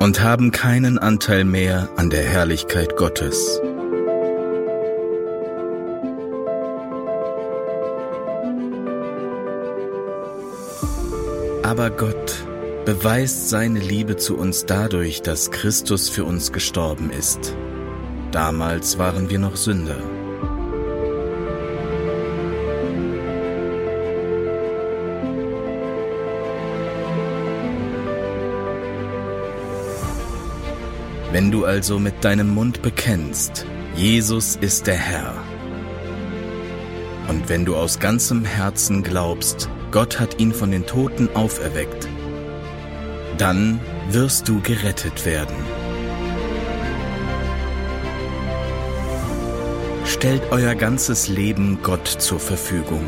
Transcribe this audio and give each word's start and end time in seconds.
und 0.00 0.22
haben 0.22 0.50
keinen 0.50 0.98
Anteil 0.98 1.44
mehr 1.44 1.90
an 1.96 2.08
der 2.10 2.22
Herrlichkeit 2.22 2.96
Gottes. 2.96 3.60
Aber 11.62 11.90
Gott 11.90 12.34
beweist 12.86 13.50
seine 13.50 13.78
Liebe 13.78 14.16
zu 14.16 14.36
uns 14.36 14.64
dadurch, 14.64 15.22
dass 15.22 15.50
Christus 15.50 16.08
für 16.08 16.24
uns 16.24 16.50
gestorben 16.50 17.10
ist. 17.10 17.54
Damals 18.32 18.98
waren 18.98 19.28
wir 19.28 19.38
noch 19.38 19.56
Sünder. 19.56 19.98
Wenn 31.32 31.52
du 31.52 31.64
also 31.64 32.00
mit 32.00 32.24
deinem 32.24 32.48
Mund 32.48 32.82
bekennst, 32.82 33.64
Jesus 33.94 34.56
ist 34.56 34.88
der 34.88 34.96
Herr, 34.96 35.34
und 37.28 37.48
wenn 37.48 37.64
du 37.64 37.76
aus 37.76 38.00
ganzem 38.00 38.44
Herzen 38.44 39.04
glaubst, 39.04 39.70
Gott 39.92 40.18
hat 40.18 40.40
ihn 40.40 40.52
von 40.52 40.72
den 40.72 40.86
Toten 40.86 41.28
auferweckt, 41.34 42.08
dann 43.38 43.78
wirst 44.10 44.48
du 44.48 44.60
gerettet 44.60 45.24
werden. 45.24 45.54
Stellt 50.04 50.42
euer 50.50 50.74
ganzes 50.74 51.28
Leben 51.28 51.78
Gott 51.84 52.08
zur 52.08 52.40
Verfügung. 52.40 53.06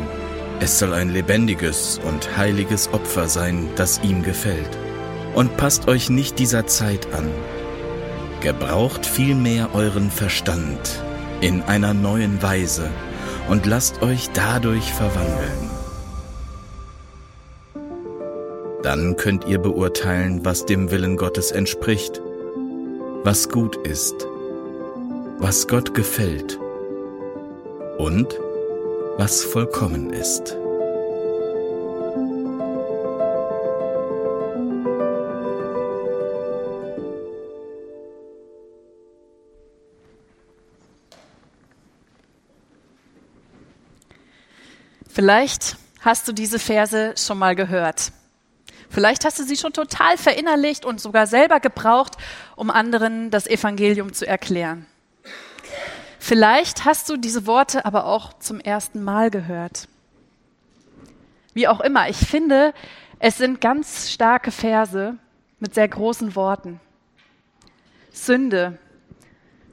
Es 0.61 0.79
soll 0.79 0.93
ein 0.93 1.09
lebendiges 1.09 1.99
und 2.07 2.37
heiliges 2.37 2.93
Opfer 2.93 3.27
sein, 3.27 3.67
das 3.75 3.99
ihm 4.01 4.23
gefällt. 4.23 4.77
Und 5.35 5.57
passt 5.57 5.89
euch 5.89 6.09
nicht 6.09 6.39
dieser 6.39 6.65
Zeit 6.65 7.13
an, 7.13 7.29
Gebraucht 8.43 9.05
vielmehr 9.05 9.73
euren 9.73 10.11
Verstand 10.11 11.01
in 11.39 11.61
einer 11.61 11.93
neuen 11.93 12.43
Weise 12.43 12.89
und 13.47 13.65
lasst 13.65 14.01
euch 14.01 14.29
dadurch 14.33 14.91
verwandeln. 14.91 15.69
Dann 18.83 19.15
könnt 19.15 19.47
ihr 19.47 19.59
beurteilen, 19.59 20.43
was 20.43 20.65
dem 20.65 20.91
Willen 20.91 21.15
Gottes 21.15 21.51
entspricht, 21.51 22.21
was 23.23 23.47
gut 23.47 23.77
ist, 23.87 24.27
was 25.39 25.69
Gott 25.69 25.93
gefällt 25.93 26.59
und 27.97 28.37
was 29.15 29.41
vollkommen 29.41 30.09
ist. 30.09 30.57
Vielleicht 45.13 45.77
hast 46.01 46.27
du 46.27 46.31
diese 46.31 46.57
Verse 46.57 47.13
schon 47.17 47.37
mal 47.37 47.55
gehört. 47.55 48.11
Vielleicht 48.89 49.25
hast 49.25 49.37
du 49.37 49.43
sie 49.43 49.57
schon 49.57 49.71
total 49.71 50.17
verinnerlicht 50.17 50.85
und 50.85 50.99
sogar 50.99 51.27
selber 51.27 51.59
gebraucht, 51.59 52.17
um 52.55 52.71
anderen 52.71 53.29
das 53.29 53.45
Evangelium 53.45 54.13
zu 54.13 54.25
erklären. 54.25 54.87
Vielleicht 56.17 56.85
hast 56.85 57.09
du 57.09 57.17
diese 57.17 57.45
Worte 57.45 57.85
aber 57.85 58.07
auch 58.07 58.33
zum 58.39 58.59
ersten 58.59 59.03
Mal 59.03 59.29
gehört. 59.29 59.87
Wie 61.53 61.67
auch 61.67 61.81
immer, 61.81 62.09
ich 62.09 62.17
finde, 62.17 62.73
es 63.19 63.37
sind 63.37 63.61
ganz 63.61 64.09
starke 64.11 64.49
Verse 64.49 65.15
mit 65.59 65.75
sehr 65.75 65.89
großen 65.89 66.35
Worten. 66.35 66.79
Sünde, 68.11 68.79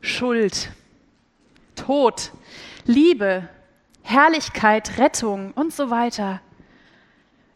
Schuld, 0.03 0.71
Tod, 1.77 2.31
Liebe, 2.85 3.49
Herrlichkeit, 4.03 4.99
Rettung 4.99 5.53
und 5.53 5.73
so 5.73 5.91
weiter. 5.91 6.41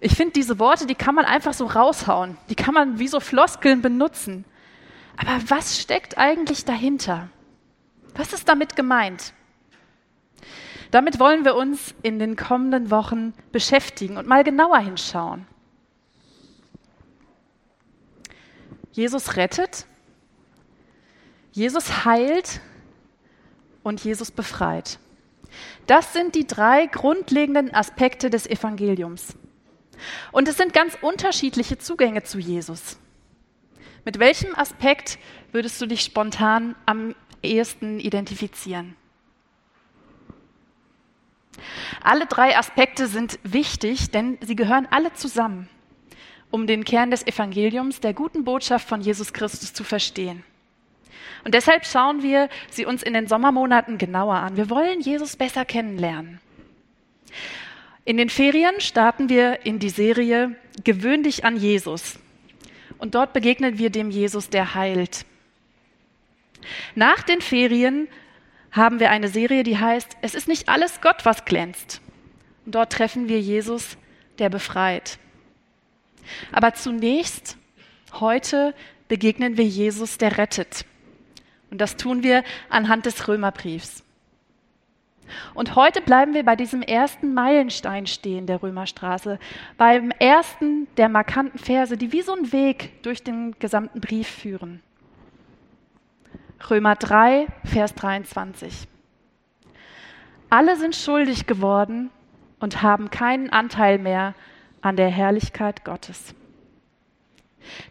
Ich 0.00 0.15
finde, 0.15 0.32
diese 0.32 0.59
Worte, 0.59 0.87
die 0.87 0.94
kann 0.94 1.15
man 1.15 1.25
einfach 1.25 1.55
so 1.55 1.66
raushauen. 1.66 2.37
Die 2.50 2.55
kann 2.55 2.75
man 2.75 2.99
wie 2.99 3.09
so 3.09 3.21
Floskeln 3.21 3.81
benutzen. 3.81 4.44
Aber 5.16 5.41
was 5.49 5.78
steckt 5.81 6.19
eigentlich 6.19 6.65
dahinter? 6.65 7.28
Was 8.15 8.33
ist 8.33 8.49
damit 8.49 8.77
gemeint? 8.77 9.33
Damit 10.91 11.19
wollen 11.19 11.44
wir 11.44 11.56
uns 11.56 11.94
in 12.03 12.19
den 12.19 12.37
kommenden 12.37 12.91
Wochen 12.91 13.34
beschäftigen 13.50 14.16
und 14.16 14.28
mal 14.28 14.44
genauer 14.44 14.78
hinschauen. 14.78 15.47
Jesus 18.93 19.37
rettet, 19.37 19.87
Jesus 21.50 22.04
heilt 22.04 22.60
und 23.83 24.04
Jesus 24.04 24.31
befreit. 24.31 24.99
Das 25.87 26.12
sind 26.12 26.34
die 26.34 26.47
drei 26.47 26.87
grundlegenden 26.87 27.75
Aspekte 27.75 28.31
des 28.31 28.47
Evangeliums. 28.47 29.34
Und 30.32 30.48
es 30.48 30.56
sind 30.56 30.72
ganz 30.72 30.97
unterschiedliche 31.00 31.78
Zugänge 31.78 32.22
zu 32.22 32.38
Jesus. 32.38 32.98
Mit 34.04 34.19
welchem 34.19 34.54
Aspekt 34.54 35.19
würdest 35.53 35.81
du 35.81 35.87
dich 35.87 36.03
spontan 36.03 36.75
am 36.87 37.15
ehesten 37.42 38.00
identifizieren? 38.00 38.97
Alle 42.03 42.26
drei 42.26 42.59
Aspekte 42.59 43.06
sind 43.06 43.38
wichtig, 43.44 44.10
denn 44.10 44.38
sie 44.44 44.56
gehören 44.56 44.88
alle 44.91 45.12
zusammen, 45.12 45.69
um 46.50 46.66
den 46.66 46.84
Kern 46.84 47.10
des 47.10 47.26
Evangeliums, 47.26 48.00
der 48.00 48.12
guten 48.12 48.44
Botschaft 48.44 48.88
von 48.88 49.00
Jesus 49.00 49.32
Christus 49.32 49.72
zu 49.72 49.84
verstehen. 49.84 50.42
Und 51.44 51.54
deshalb 51.54 51.84
schauen 51.84 52.22
wir 52.22 52.48
sie 52.70 52.86
uns 52.86 53.02
in 53.02 53.12
den 53.14 53.26
Sommermonaten 53.26 53.98
genauer 53.98 54.36
an. 54.36 54.56
Wir 54.56 54.70
wollen 54.70 55.00
Jesus 55.00 55.36
besser 55.36 55.64
kennenlernen. 55.64 56.41
In 58.04 58.16
den 58.16 58.28
Ferien 58.28 58.80
starten 58.80 59.28
wir 59.28 59.64
in 59.64 59.78
die 59.78 59.91
Serie 59.91 60.56
Gewöhn 60.82 61.22
dich 61.22 61.44
an 61.44 61.56
Jesus. 61.56 62.19
Und 62.98 63.14
dort 63.14 63.32
begegnen 63.32 63.78
wir 63.78 63.91
dem 63.91 64.10
Jesus, 64.10 64.50
der 64.50 64.74
heilt. 64.74 65.24
Nach 66.94 67.22
den 67.22 67.41
Ferien 67.41 68.08
haben 68.72 69.00
wir 69.00 69.10
eine 69.10 69.28
Serie, 69.28 69.62
die 69.62 69.78
heißt 69.78 70.16
Es 70.22 70.34
ist 70.34 70.48
nicht 70.48 70.69
alles 70.69 71.00
Gott, 71.00 71.24
was 71.24 71.44
glänzt. 71.44 72.00
Und 72.66 72.74
dort 72.74 72.92
treffen 72.92 73.28
wir 73.28 73.41
Jesus, 73.41 73.97
der 74.38 74.48
befreit. 74.48 75.19
Aber 76.53 76.74
zunächst, 76.74 77.56
heute 78.12 78.74
begegnen 79.08 79.56
wir 79.56 79.64
Jesus, 79.64 80.19
der 80.19 80.38
rettet. 80.38 80.84
Und 81.74 81.80
das 81.80 81.96
tun 81.96 82.22
wir 82.22 82.44
anhand 82.70 83.04
des 83.04 83.26
Römerbriefs. 83.26 84.04
Und 85.54 85.74
heute 85.74 86.00
bleiben 86.00 86.32
wir 86.32 86.44
bei 86.44 86.54
diesem 86.54 86.82
ersten 86.82 87.34
Meilenstein 87.34 88.06
stehen 88.06 88.46
der 88.46 88.62
Römerstraße, 88.62 89.40
beim 89.76 90.12
ersten 90.20 90.86
der 90.96 91.08
markanten 91.08 91.58
Verse, 91.58 91.96
die 91.96 92.12
wie 92.12 92.22
so 92.22 92.32
ein 92.32 92.52
Weg 92.52 93.02
durch 93.02 93.24
den 93.24 93.58
gesamten 93.58 94.00
Brief 94.00 94.28
führen. 94.28 94.84
Römer 96.71 96.94
3, 96.94 97.48
Vers 97.65 97.92
23. 97.97 98.86
Alle 100.50 100.77
sind 100.77 100.94
schuldig 100.94 101.47
geworden 101.47 102.10
und 102.60 102.82
haben 102.82 103.10
keinen 103.10 103.50
Anteil 103.50 103.98
mehr 103.98 104.36
an 104.80 104.94
der 104.94 105.09
Herrlichkeit 105.09 105.84
Gottes. 105.84 106.36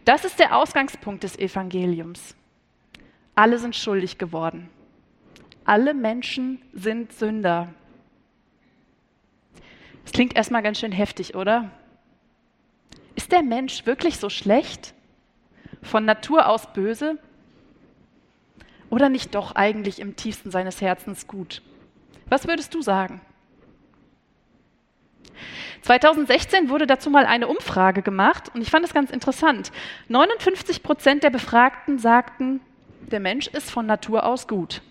Das 0.06 0.24
ist 0.24 0.39
der 0.39 0.56
Ausgangspunkt 0.56 1.25
des 1.25 1.38
Evangeliums. 1.38 2.38
Alle 3.35 3.57
sind 3.57 3.75
schuldig 3.75 4.18
geworden. 4.18 4.69
Alle 5.65 5.94
Menschen 5.94 6.62
sind 6.74 7.13
Sünder. 7.13 7.74
Das 10.03 10.12
klingt 10.12 10.35
erstmal 10.35 10.62
ganz 10.62 10.80
schön 10.80 10.91
heftig, 10.91 11.35
oder? 11.35 11.71
Ist 13.15 13.31
der 13.31 13.44
Mensch 13.44 13.85
wirklich 13.85 14.18
so 14.18 14.30
schlecht? 14.30 14.94
Von 15.81 16.06
Natur 16.06 16.47
aus 16.47 16.71
böse? 16.74 17.18
Oder 18.89 19.09
nicht 19.09 19.33
doch 19.33 19.56
eigentlich 19.56 20.00
im 20.00 20.15
tiefsten 20.15 20.51
seines 20.51 20.81
Herzens 20.81 21.27
gut? 21.27 21.62
Was 22.27 22.47
würdest 22.47 22.74
du 22.74 22.81
sagen? 22.81 23.21
2016 25.81 26.69
wurde 26.69 26.88
dazu 26.88 27.09
mal 27.09 27.25
eine 27.25 27.47
Umfrage 27.47 28.01
gemacht 28.01 28.51
und 28.53 28.62
ich 28.62 28.69
fand 28.69 28.86
es 28.86 28.94
ganz 28.94 29.12
interessant. 29.12 29.71
59 30.07 30.83
Prozent 30.83 31.24
der 31.24 31.29
Befragten 31.29 32.00
sagten, 32.00 32.62
der 33.11 33.19
Mensch 33.19 33.47
ist 33.47 33.71
von 33.71 33.85
Natur 33.85 34.25
aus 34.25 34.47
gut. 34.47 34.81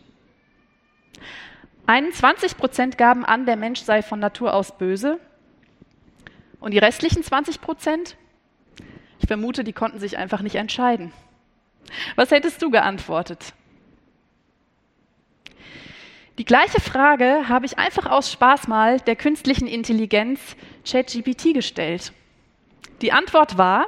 21 1.86 2.56
Prozent 2.56 2.98
gaben 2.98 3.24
an, 3.24 3.46
der 3.46 3.56
Mensch 3.56 3.80
sei 3.80 4.02
von 4.02 4.20
Natur 4.20 4.54
aus 4.54 4.76
böse. 4.78 5.18
Und 6.60 6.72
die 6.72 6.78
restlichen 6.78 7.22
20 7.22 7.60
Prozent, 7.60 8.16
ich 9.18 9.26
vermute, 9.26 9.64
die 9.64 9.72
konnten 9.72 9.98
sich 9.98 10.16
einfach 10.16 10.42
nicht 10.42 10.54
entscheiden. 10.54 11.12
Was 12.14 12.30
hättest 12.30 12.62
du 12.62 12.70
geantwortet? 12.70 13.52
Die 16.38 16.44
gleiche 16.44 16.80
Frage 16.80 17.48
habe 17.48 17.66
ich 17.66 17.78
einfach 17.78 18.06
aus 18.06 18.32
Spaß 18.32 18.66
mal 18.68 19.00
der 19.00 19.16
künstlichen 19.16 19.66
Intelligenz 19.66 20.56
ChatGPT 20.88 21.52
gestellt. 21.52 22.12
Die 23.02 23.12
Antwort 23.12 23.58
war, 23.58 23.86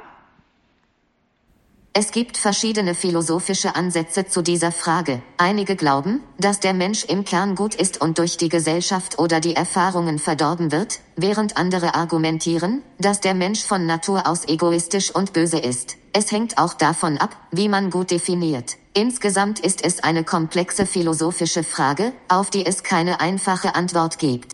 es 1.97 2.11
gibt 2.11 2.35
verschiedene 2.35 2.93
philosophische 2.93 3.77
Ansätze 3.77 4.27
zu 4.27 4.41
dieser 4.41 4.73
Frage. 4.73 5.21
Einige 5.37 5.77
glauben, 5.77 6.21
dass 6.37 6.59
der 6.59 6.73
Mensch 6.73 7.05
im 7.05 7.23
Kern 7.23 7.55
gut 7.55 7.73
ist 7.73 8.01
und 8.01 8.17
durch 8.19 8.35
die 8.35 8.49
Gesellschaft 8.49 9.17
oder 9.17 9.39
die 9.39 9.55
Erfahrungen 9.55 10.19
verdorben 10.19 10.73
wird, 10.73 10.99
während 11.15 11.55
andere 11.55 11.95
argumentieren, 11.95 12.81
dass 12.99 13.21
der 13.21 13.33
Mensch 13.33 13.63
von 13.63 13.85
Natur 13.85 14.27
aus 14.27 14.45
egoistisch 14.45 15.09
und 15.09 15.31
böse 15.31 15.57
ist. 15.57 15.95
Es 16.11 16.33
hängt 16.33 16.57
auch 16.57 16.73
davon 16.73 17.17
ab, 17.17 17.33
wie 17.51 17.69
man 17.69 17.91
gut 17.91 18.11
definiert. 18.11 18.75
Insgesamt 18.93 19.61
ist 19.61 19.81
es 19.81 20.03
eine 20.03 20.25
komplexe 20.25 20.85
philosophische 20.85 21.63
Frage, 21.63 22.11
auf 22.27 22.49
die 22.49 22.65
es 22.65 22.83
keine 22.83 23.21
einfache 23.21 23.73
Antwort 23.73 24.19
gibt. 24.19 24.51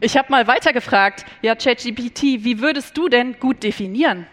Ich 0.00 0.16
habe 0.16 0.32
mal 0.32 0.46
weitergefragt, 0.46 1.26
ja, 1.42 1.54
ChatGPT, 1.54 2.22
wie 2.42 2.60
würdest 2.60 2.96
du 2.96 3.10
denn 3.10 3.38
gut 3.38 3.62
definieren? 3.62 4.26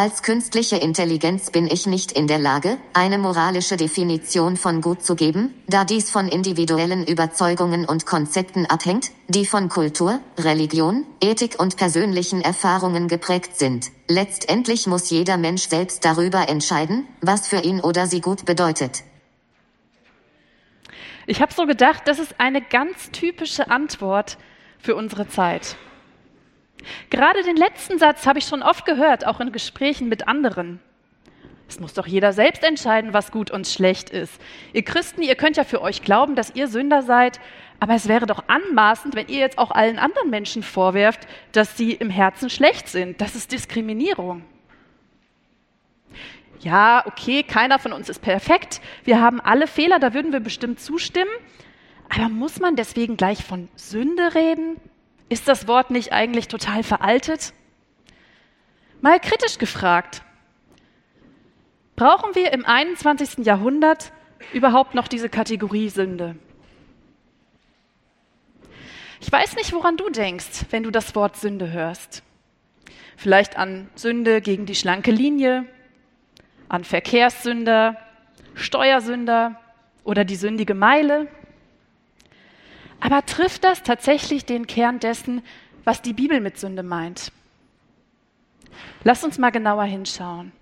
Als 0.00 0.22
künstliche 0.22 0.76
Intelligenz 0.76 1.50
bin 1.50 1.66
ich 1.66 1.88
nicht 1.88 2.12
in 2.12 2.28
der 2.28 2.38
Lage, 2.38 2.78
eine 2.92 3.18
moralische 3.18 3.76
Definition 3.76 4.56
von 4.56 4.80
Gut 4.80 5.02
zu 5.02 5.16
geben, 5.16 5.52
da 5.66 5.84
dies 5.84 6.08
von 6.08 6.28
individuellen 6.28 7.04
Überzeugungen 7.04 7.84
und 7.84 8.06
Konzepten 8.06 8.64
abhängt, 8.64 9.10
die 9.26 9.44
von 9.44 9.68
Kultur, 9.68 10.20
Religion, 10.38 11.04
Ethik 11.20 11.58
und 11.58 11.76
persönlichen 11.76 12.42
Erfahrungen 12.42 13.08
geprägt 13.08 13.58
sind. 13.58 13.90
Letztendlich 14.06 14.86
muss 14.86 15.10
jeder 15.10 15.36
Mensch 15.36 15.66
selbst 15.66 16.04
darüber 16.04 16.48
entscheiden, 16.48 17.08
was 17.20 17.48
für 17.48 17.64
ihn 17.64 17.80
oder 17.80 18.06
sie 18.06 18.20
gut 18.20 18.44
bedeutet. 18.44 19.02
Ich 21.26 21.42
habe 21.42 21.52
so 21.52 21.66
gedacht, 21.66 22.02
das 22.06 22.20
ist 22.20 22.38
eine 22.38 22.62
ganz 22.62 23.10
typische 23.10 23.68
Antwort 23.68 24.38
für 24.78 24.94
unsere 24.94 25.26
Zeit. 25.26 25.76
Gerade 27.10 27.42
den 27.42 27.56
letzten 27.56 27.98
Satz 27.98 28.26
habe 28.26 28.38
ich 28.38 28.46
schon 28.46 28.62
oft 28.62 28.84
gehört, 28.84 29.26
auch 29.26 29.40
in 29.40 29.52
Gesprächen 29.52 30.08
mit 30.08 30.28
anderen. 30.28 30.80
Es 31.68 31.78
muss 31.78 31.92
doch 31.92 32.06
jeder 32.06 32.32
selbst 32.32 32.64
entscheiden, 32.64 33.12
was 33.12 33.30
gut 33.30 33.50
und 33.50 33.66
schlecht 33.66 34.08
ist. 34.08 34.40
Ihr 34.72 34.84
Christen, 34.84 35.22
ihr 35.22 35.34
könnt 35.34 35.58
ja 35.58 35.64
für 35.64 35.82
euch 35.82 36.02
glauben, 36.02 36.34
dass 36.34 36.54
ihr 36.54 36.66
Sünder 36.66 37.02
seid, 37.02 37.40
aber 37.78 37.94
es 37.94 38.08
wäre 38.08 38.26
doch 38.26 38.44
anmaßend, 38.48 39.14
wenn 39.14 39.28
ihr 39.28 39.38
jetzt 39.38 39.58
auch 39.58 39.70
allen 39.70 39.98
anderen 39.98 40.30
Menschen 40.30 40.62
vorwerft, 40.62 41.28
dass 41.52 41.76
sie 41.76 41.92
im 41.92 42.08
Herzen 42.08 42.48
schlecht 42.48 42.88
sind. 42.88 43.20
Das 43.20 43.36
ist 43.36 43.52
Diskriminierung. 43.52 44.44
Ja, 46.60 47.04
okay, 47.06 47.42
keiner 47.42 47.78
von 47.78 47.92
uns 47.92 48.08
ist 48.08 48.20
perfekt. 48.20 48.80
Wir 49.04 49.20
haben 49.20 49.40
alle 49.40 49.66
Fehler, 49.66 49.98
da 50.00 50.14
würden 50.14 50.32
wir 50.32 50.40
bestimmt 50.40 50.80
zustimmen. 50.80 51.30
Aber 52.08 52.30
muss 52.30 52.58
man 52.58 52.74
deswegen 52.74 53.16
gleich 53.16 53.44
von 53.44 53.68
Sünde 53.76 54.34
reden? 54.34 54.80
Ist 55.28 55.48
das 55.48 55.68
Wort 55.68 55.90
nicht 55.90 56.12
eigentlich 56.12 56.48
total 56.48 56.82
veraltet? 56.82 57.52
Mal 59.00 59.20
kritisch 59.20 59.58
gefragt. 59.58 60.22
Brauchen 61.96 62.34
wir 62.34 62.52
im 62.52 62.64
21. 62.64 63.44
Jahrhundert 63.44 64.12
überhaupt 64.52 64.94
noch 64.94 65.08
diese 65.08 65.28
Kategorie 65.28 65.88
Sünde? 65.88 66.36
Ich 69.20 69.30
weiß 69.30 69.56
nicht, 69.56 69.72
woran 69.72 69.96
du 69.96 70.08
denkst, 70.10 70.66
wenn 70.70 70.84
du 70.84 70.90
das 70.90 71.14
Wort 71.14 71.36
Sünde 71.36 71.70
hörst. 71.72 72.22
Vielleicht 73.16 73.56
an 73.56 73.90
Sünde 73.96 74.40
gegen 74.40 74.64
die 74.64 74.76
schlanke 74.76 75.10
Linie, 75.10 75.66
an 76.68 76.84
Verkehrssünder, 76.84 77.96
Steuersünder 78.54 79.60
oder 80.04 80.24
die 80.24 80.36
sündige 80.36 80.74
Meile. 80.74 81.26
Aber 83.00 83.24
trifft 83.24 83.64
das 83.64 83.82
tatsächlich 83.82 84.44
den 84.44 84.66
Kern 84.66 84.98
dessen, 84.98 85.42
was 85.84 86.02
die 86.02 86.12
Bibel 86.12 86.40
mit 86.40 86.58
Sünde 86.58 86.82
meint? 86.82 87.32
Lass 89.04 89.24
uns 89.24 89.38
mal 89.38 89.50
genauer 89.50 89.84
hinschauen. 89.84 90.52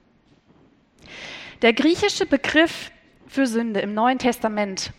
Der 1.63 1.73
griechische 1.73 2.27
Begriff 2.27 2.91
für 3.27 3.47
Sünde 3.47 3.81
im 3.81 3.95
Neuen 3.95 4.19
Testament 4.19 4.93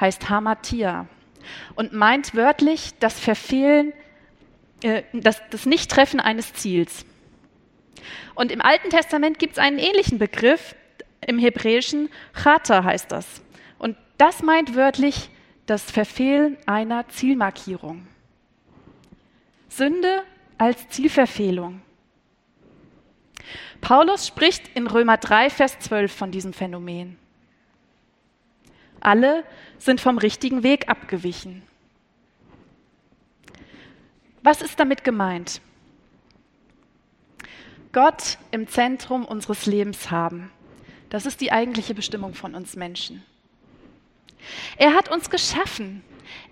heißt 0.00 0.28
Hamatia 0.30 1.06
und 1.74 1.92
meint 1.92 2.34
wörtlich 2.34 2.92
das 3.00 3.20
Verfehlen, 3.20 3.92
äh, 4.82 5.02
das, 5.12 5.42
das 5.50 5.66
Nichttreffen 5.66 6.20
eines 6.20 6.54
Ziels. 6.54 7.04
Und 8.34 8.50
im 8.50 8.62
Alten 8.62 8.90
Testament 8.90 9.38
gibt 9.38 9.54
es 9.54 9.58
einen 9.58 9.78
ähnlichen 9.78 10.18
Begriff, 10.18 10.74
im 11.26 11.38
Hebräischen 11.38 12.08
Chata 12.32 12.82
heißt 12.84 13.12
das. 13.12 13.42
Und 13.78 13.96
das 14.16 14.42
meint 14.42 14.74
wörtlich 14.74 15.28
das 15.70 15.88
Verfehlen 15.88 16.56
einer 16.66 17.06
Zielmarkierung. 17.10 18.04
Sünde 19.68 20.24
als 20.58 20.88
Zielverfehlung. 20.88 21.80
Paulus 23.80 24.26
spricht 24.26 24.66
in 24.74 24.88
Römer 24.88 25.16
3, 25.16 25.48
Vers 25.48 25.78
12 25.78 26.12
von 26.12 26.32
diesem 26.32 26.52
Phänomen. 26.52 27.16
Alle 28.98 29.44
sind 29.78 30.00
vom 30.00 30.18
richtigen 30.18 30.64
Weg 30.64 30.88
abgewichen. 30.88 31.62
Was 34.42 34.62
ist 34.62 34.80
damit 34.80 35.04
gemeint? 35.04 35.60
Gott 37.92 38.38
im 38.50 38.66
Zentrum 38.66 39.24
unseres 39.24 39.66
Lebens 39.66 40.10
haben. 40.10 40.50
Das 41.10 41.26
ist 41.26 41.40
die 41.40 41.52
eigentliche 41.52 41.94
Bestimmung 41.94 42.34
von 42.34 42.56
uns 42.56 42.74
Menschen. 42.74 43.24
Er 44.76 44.94
hat 44.94 45.10
uns 45.10 45.30
geschaffen. 45.30 46.02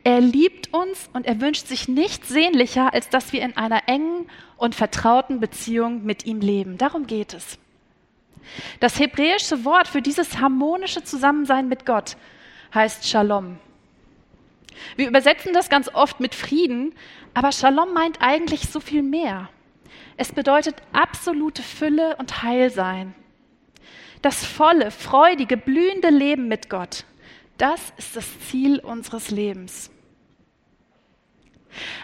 Er 0.05 0.20
liebt 0.20 0.73
uns 0.73 1.11
und 1.12 1.26
er 1.26 1.40
wünscht 1.40 1.67
sich 1.67 1.88
nichts 1.88 2.29
sehnlicher, 2.29 2.93
als 2.94 3.08
dass 3.11 3.32
wir 3.32 3.43
in 3.43 3.56
einer 3.56 3.88
engen 3.88 4.29
und 4.56 4.75
vertrauten 4.75 5.40
Beziehung 5.40 6.05
mit 6.05 6.25
ihm 6.26 6.40
leben. 6.40 6.79
Darum 6.79 7.06
geht 7.06 7.35
es. 7.35 7.58
Das 8.80 8.99
hebräische 8.99 9.64
Wort 9.64 9.88
für 9.88 10.02
dieses 10.02 10.40
harmonische 10.40 11.04
Zusammensein 11.04 11.68
mit 11.68 11.85
Gott 11.85 12.16
heißt 12.75 13.09
Shalom. 13.09 13.59
Wir 14.97 15.09
übersetzen 15.09 15.52
das 15.52 15.68
ganz 15.68 15.88
oft 15.92 16.21
mit 16.21 16.35
Frieden, 16.35 16.95
aber 17.35 17.52
Shalom 17.52 17.92
meint 17.92 18.21
eigentlich 18.21 18.68
so 18.68 18.80
viel 18.80 19.02
mehr. 19.02 19.49
Es 20.16 20.33
bedeutet 20.33 20.76
absolute 20.92 21.62
Fülle 21.62 22.16
und 22.16 22.42
Heilsein. 22.42 23.14
Das 24.23 24.45
volle, 24.45 24.90
freudige, 24.90 25.57
blühende 25.57 26.11
Leben 26.11 26.49
mit 26.49 26.68
Gott. 26.68 27.04
Das 27.59 27.93
ist 27.97 28.17
das 28.17 28.27
Ziel 28.49 28.79
unseres 28.79 29.31
Lebens. 29.31 29.91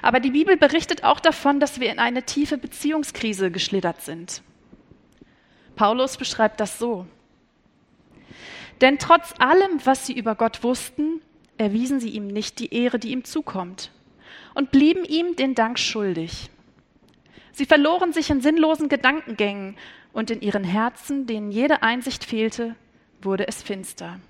Aber 0.02 0.20
die 0.20 0.30
Bibel 0.30 0.56
berichtet 0.56 1.04
auch 1.04 1.20
davon, 1.20 1.60
dass 1.60 1.80
wir 1.80 1.90
in 1.90 1.98
eine 1.98 2.24
tiefe 2.24 2.58
Beziehungskrise 2.58 3.50
geschlittert 3.50 4.02
sind. 4.02 4.42
Paulus 5.76 6.16
beschreibt 6.16 6.60
das 6.60 6.78
so. 6.78 7.06
Denn 8.80 8.98
trotz 8.98 9.34
allem, 9.38 9.80
was 9.84 10.06
sie 10.06 10.12
über 10.12 10.34
Gott 10.34 10.62
wussten, 10.62 11.20
erwiesen 11.56 12.00
sie 12.00 12.10
ihm 12.10 12.26
nicht 12.26 12.58
die 12.58 12.74
Ehre, 12.74 12.98
die 12.98 13.12
ihm 13.12 13.24
zukommt, 13.24 13.92
und 14.54 14.70
blieben 14.70 15.04
ihm 15.04 15.36
den 15.36 15.54
Dank 15.54 15.78
schuldig. 15.78 16.50
Sie 17.52 17.66
verloren 17.66 18.12
sich 18.12 18.30
in 18.30 18.40
sinnlosen 18.40 18.88
Gedankengängen, 18.88 19.76
und 20.12 20.30
in 20.30 20.40
ihren 20.42 20.62
Herzen, 20.62 21.26
denen 21.26 21.50
jede 21.50 21.82
Einsicht 21.82 22.24
fehlte, 22.24 22.76
wurde 23.20 23.48
es 23.48 23.62
finster. 23.64 24.20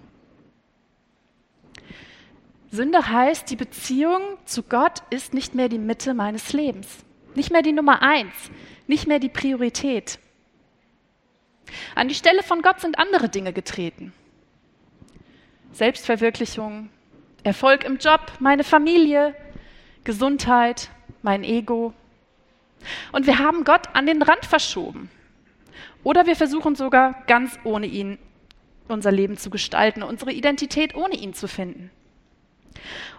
Sünde 2.75 3.09
heißt, 3.09 3.49
die 3.51 3.57
Beziehung 3.57 4.21
zu 4.45 4.65
Gott 4.65 5.03
ist 5.11 5.33
nicht 5.33 5.55
mehr 5.55 5.69
die 5.69 5.79
Mitte 5.79 6.13
meines 6.13 6.53
Lebens, 6.53 6.89
nicht 7.35 7.53
mehr 7.53 7.63
die 7.63 7.73
Nummer 7.73 8.03
eins, 8.03 8.35
nicht 8.89 9.07
mehr 9.07 9.21
die 9.21 9.29
Priorität. 9.29 10.19
An 11.95 12.09
die 12.09 12.15
Stelle 12.15 12.43
von 12.43 12.63
Gott 12.63 12.81
sind 12.81 12.99
andere 12.99 13.29
Dinge 13.29 13.53
getreten. 13.53 14.13
Selbstverwirklichung, 15.73 16.91
Erfolg 17.45 17.85
im 17.85 17.99
Job, 17.99 18.21
meine 18.41 18.65
Familie, 18.65 19.35
Gesundheit, 20.03 20.91
mein 21.23 21.45
Ego. 21.45 21.93
Und 23.13 23.27
wir 23.27 23.39
haben 23.39 23.65
Gott 23.65 23.89
an 23.95 24.07
den 24.07 24.21
Rand 24.21 24.45
verschoben. 24.45 25.11
Oder 26.03 26.27
wir 26.27 26.37
versuchen 26.37 26.75
sogar 26.75 27.25
ganz 27.27 27.57
ohne 27.65 27.87
ihn 27.87 28.19
unser 28.89 29.13
Leben 29.13 29.39
zu 29.39 29.49
gestalten, 29.49 30.03
unsere 30.03 30.33
Identität 30.33 30.95
ohne 30.95 31.15
ihn 31.15 31.35
zu 31.35 31.49
finden. 31.49 31.91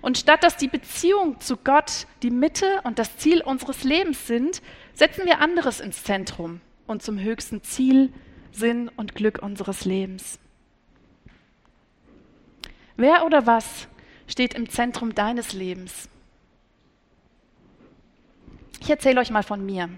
Und 0.02 0.18
statt 0.18 0.44
dass 0.44 0.58
die 0.58 0.68
Beziehung 0.68 1.40
zu 1.40 1.58
Gott 1.58 2.08
die 2.22 2.30
Mitte 2.30 2.82
und 2.84 3.00
das 3.00 3.18
Ziel 3.18 3.42
unseres 3.42 3.84
Lebens 3.84 4.28
sind, 4.28 4.62
setzen 4.94 5.26
wir 5.26 5.40
anderes 5.40 5.80
ins 5.80 6.04
Zentrum 6.04 6.62
und 6.88 7.02
zum 7.02 7.20
höchsten 7.20 7.64
Ziel, 7.64 8.14
Sinn 8.52 8.90
und 8.96 9.16
Glück 9.16 9.42
unseres 9.42 9.86
Lebens. 9.86 10.40
Wer 12.98 13.26
oder 13.26 13.46
was 13.46 13.88
steht 14.28 14.54
im 14.54 14.70
Zentrum 14.70 15.14
deines 15.14 15.54
Lebens? 15.54 16.10
Ich 18.80 18.90
erzähle 18.90 19.20
euch 19.20 19.32
mal 19.32 19.44
von 19.44 19.66
mir. 19.66 19.90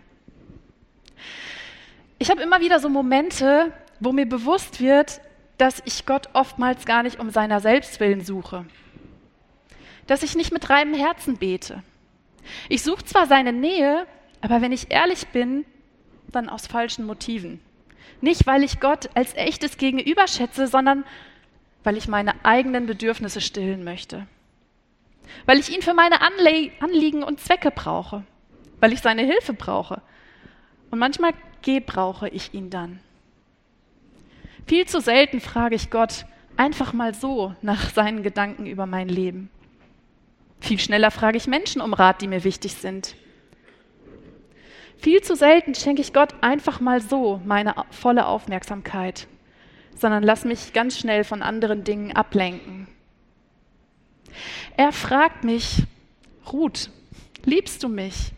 Ich 2.20 2.32
habe 2.32 2.42
immer 2.42 2.62
wieder 2.62 2.80
so 2.80 2.90
Momente, 2.90 3.72
wo 4.00 4.12
mir 4.12 4.28
bewusst 4.28 4.80
wird, 4.82 5.22
dass 5.58 5.82
ich 5.86 6.06
Gott 6.06 6.30
oftmals 6.34 6.86
gar 6.86 7.04
nicht 7.04 7.20
um 7.20 7.30
seiner 7.30 7.60
selbst 7.60 8.00
willen 8.00 8.22
suche. 8.22 8.66
Dass 10.08 10.24
ich 10.24 10.36
nicht 10.36 10.52
mit 10.52 10.70
reinem 10.70 10.94
Herzen 10.94 11.38
bete. 11.38 11.84
Ich 12.70 12.82
suche 12.82 13.06
zwar 13.06 13.28
seine 13.28 13.54
Nähe, 13.54 14.08
aber 14.42 14.62
wenn 14.62 14.72
ich 14.72 14.92
ehrlich 14.92 15.28
bin, 15.28 15.66
dann 16.32 16.50
aus 16.50 16.68
falschen 16.68 17.06
Motiven. 17.06 17.60
Nicht, 18.22 18.48
weil 18.48 18.64
ich 18.64 18.80
Gott 18.80 19.10
als 19.16 19.36
echtes 19.36 19.78
Gegenüber 19.78 20.28
schätze, 20.28 20.68
sondern 20.68 21.04
weil 21.84 21.98
ich 21.98 22.08
meine 22.08 22.34
eigenen 22.44 22.86
Bedürfnisse 22.86 23.42
stillen 23.42 23.84
möchte. 23.84 24.28
Weil 25.46 25.60
ich 25.60 25.74
ihn 25.74 25.82
für 25.82 25.94
meine 25.94 26.22
Anle 26.22 26.72
Anliegen 26.80 27.24
und 27.24 27.40
Zwecke 27.40 27.72
brauche. 27.72 28.24
Weil 28.80 28.94
ich 28.94 29.02
seine 29.02 29.24
Hilfe 29.24 29.54
brauche. 29.54 30.02
Und 30.90 31.00
manchmal 31.00 31.34
gebrauche 31.62 32.30
ich 32.30 32.54
ihn 32.54 32.70
dann. 32.70 33.00
Viel 34.66 34.86
zu 34.86 35.00
selten 35.00 35.40
frage 35.40 35.76
ich 35.76 35.90
Gott 35.90 36.26
einfach 36.58 36.94
mal 36.94 37.14
so 37.14 37.56
nach 37.62 37.90
seinen 37.90 38.24
Gedanken 38.24 38.66
über 38.66 38.86
mein 38.86 39.10
Leben. 39.10 39.50
Viel 40.60 40.80
schneller 40.80 41.12
frage 41.12 41.38
ich 41.38 41.48
Menschen 41.48 41.82
um 41.82 41.94
Rat, 41.94 42.22
die 42.22 42.28
mir 42.28 42.44
wichtig 42.44 42.74
sind. 42.74 43.16
Viel 44.98 45.22
zu 45.22 45.36
selten 45.36 45.76
schenke 45.76 46.02
ich 46.02 46.14
Gott 46.14 46.34
einfach 46.42 46.80
mal 46.80 47.02
so 47.02 47.40
meine 47.46 47.76
volle 47.92 48.26
Aufmerksamkeit, 48.26 49.28
sondern 49.96 50.24
lass 50.24 50.44
mich 50.44 50.74
ganz 50.74 50.98
schnell 50.98 51.24
von 51.24 51.44
anderen 51.44 51.84
Dingen 51.84 52.14
ablenken. 52.14 52.88
Er 54.76 54.92
fragt 54.92 55.44
mich, 55.44 55.84
Ruth, 56.52 56.90
liebst 57.46 57.84
du 57.84 57.90
mich? 57.90 58.32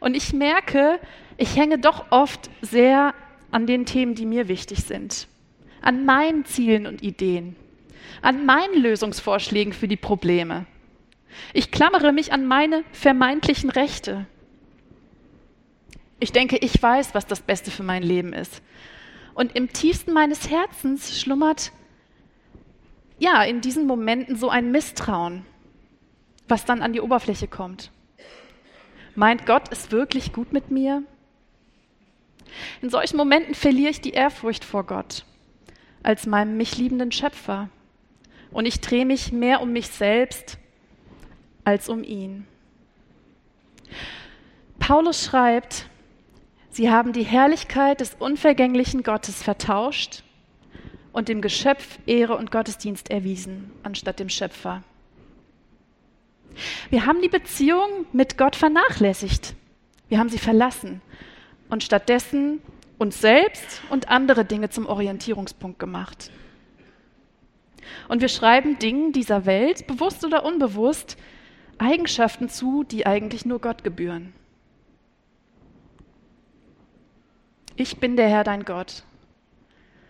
Und 0.00 0.14
ich 0.14 0.32
merke, 0.32 1.00
ich 1.38 1.56
hänge 1.56 1.78
doch 1.78 2.06
oft 2.10 2.50
sehr 2.60 3.14
an 3.50 3.66
den 3.66 3.86
Themen, 3.86 4.14
die 4.14 4.26
mir 4.26 4.48
wichtig 4.48 4.84
sind, 4.84 5.28
an 5.80 6.04
meinen 6.04 6.44
Zielen 6.44 6.86
und 6.86 7.02
Ideen, 7.02 7.56
an 8.20 8.44
meinen 8.44 8.82
Lösungsvorschlägen 8.82 9.72
für 9.72 9.88
die 9.88 9.96
Probleme. 9.96 10.66
Ich 11.52 11.70
klammere 11.70 12.12
mich 12.12 12.32
an 12.32 12.46
meine 12.46 12.84
vermeintlichen 12.92 13.70
Rechte. 13.70 14.26
Ich 16.20 16.32
denke, 16.32 16.56
ich 16.58 16.80
weiß, 16.80 17.14
was 17.14 17.26
das 17.26 17.40
Beste 17.40 17.70
für 17.70 17.82
mein 17.82 18.02
Leben 18.02 18.32
ist. 18.32 18.62
Und 19.34 19.56
im 19.56 19.72
tiefsten 19.72 20.12
meines 20.12 20.50
Herzens 20.50 21.20
schlummert, 21.20 21.72
ja, 23.18 23.42
in 23.42 23.60
diesen 23.60 23.86
Momenten 23.86 24.36
so 24.36 24.48
ein 24.48 24.70
Misstrauen, 24.70 25.44
was 26.48 26.64
dann 26.64 26.82
an 26.82 26.92
die 26.92 27.00
Oberfläche 27.00 27.48
kommt. 27.48 27.90
Meint 29.14 29.46
Gott 29.46 29.64
es 29.70 29.90
wirklich 29.90 30.32
gut 30.32 30.52
mit 30.52 30.70
mir? 30.70 31.02
In 32.80 32.90
solchen 32.90 33.16
Momenten 33.16 33.54
verliere 33.54 33.90
ich 33.90 34.00
die 34.00 34.10
Ehrfurcht 34.10 34.64
vor 34.64 34.84
Gott 34.84 35.24
als 36.02 36.26
meinem 36.26 36.56
mich 36.56 36.76
liebenden 36.76 37.12
Schöpfer. 37.12 37.68
Und 38.50 38.66
ich 38.66 38.80
drehe 38.80 39.06
mich 39.06 39.32
mehr 39.32 39.60
um 39.60 39.72
mich 39.72 39.88
selbst 39.88 40.58
als 41.64 41.88
um 41.88 42.02
ihn. 42.02 42.46
Paulus 44.78 45.24
schreibt, 45.24 45.88
sie 46.70 46.90
haben 46.90 47.12
die 47.12 47.22
Herrlichkeit 47.22 48.00
des 48.00 48.14
unvergänglichen 48.18 49.02
Gottes 49.02 49.42
vertauscht 49.42 50.24
und 51.12 51.28
dem 51.28 51.40
Geschöpf 51.40 51.98
Ehre 52.06 52.36
und 52.36 52.50
Gottesdienst 52.50 53.10
erwiesen, 53.10 53.70
anstatt 53.82 54.18
dem 54.18 54.28
Schöpfer. 54.28 54.82
Wir 56.90 57.06
haben 57.06 57.22
die 57.22 57.28
Beziehung 57.28 58.06
mit 58.12 58.36
Gott 58.36 58.56
vernachlässigt. 58.56 59.54
Wir 60.08 60.18
haben 60.18 60.28
sie 60.28 60.38
verlassen 60.38 61.00
und 61.70 61.82
stattdessen 61.82 62.60
uns 62.98 63.20
selbst 63.20 63.82
und 63.90 64.08
andere 64.08 64.44
Dinge 64.44 64.70
zum 64.70 64.86
Orientierungspunkt 64.86 65.78
gemacht. 65.78 66.30
Und 68.08 68.20
wir 68.20 68.28
schreiben 68.28 68.78
Dingen 68.78 69.12
dieser 69.12 69.46
Welt, 69.46 69.86
bewusst 69.86 70.24
oder 70.24 70.44
unbewusst, 70.44 71.16
Eigenschaften 71.78 72.48
zu, 72.48 72.84
die 72.84 73.06
eigentlich 73.06 73.44
nur 73.44 73.60
Gott 73.60 73.84
gebühren. 73.84 74.32
Ich 77.76 77.98
bin 77.98 78.16
der 78.16 78.28
Herr 78.28 78.44
dein 78.44 78.64
Gott. 78.64 79.02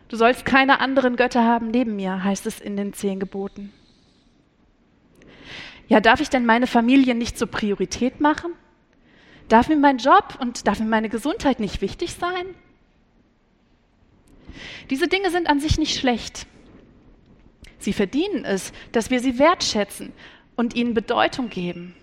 Du 0.09 0.17
sollst 0.17 0.45
keine 0.45 0.81
anderen 0.81 1.17
Götter 1.17 1.45
haben 1.45 1.71
neben 1.71 1.97
mir, 1.97 2.23
heißt 2.23 2.47
es 2.47 2.61
in 2.61 2.77
den 2.77 2.93
zehn 2.93 3.19
Geboten. 3.19 3.73
Ja, 5.89 6.01
darf 6.01 6.21
ich 6.21 6.29
denn 6.29 6.45
meine 6.45 6.67
Familie 6.67 7.15
nicht 7.15 7.39
zur 7.39 7.49
Priorität 7.49 8.21
machen? 8.21 8.53
Darf 9.49 9.69
mir 9.69 9.77
mein 9.77 9.99
Job 9.99 10.39
und 10.41 10.67
darf 10.67 10.81
mir 10.81 10.87
meine 10.87 11.09
Gesundheit 11.09 11.61
nicht 11.61 11.81
wichtig 11.81 12.15
sein? 12.15 12.55
Diese 14.91 15.09
Dinge 15.09 15.31
sind 15.31 15.49
an 15.49 15.61
sich 15.61 15.79
nicht 15.79 15.99
schlecht. 15.99 16.47
Sie 17.79 17.93
verdienen 17.93 18.45
es, 18.45 18.73
dass 18.93 19.11
wir 19.11 19.21
sie 19.21 19.39
wertschätzen 19.39 20.13
und 20.57 20.75
ihnen 20.75 20.95
Bedeutung 20.95 21.49
geben. 21.49 21.95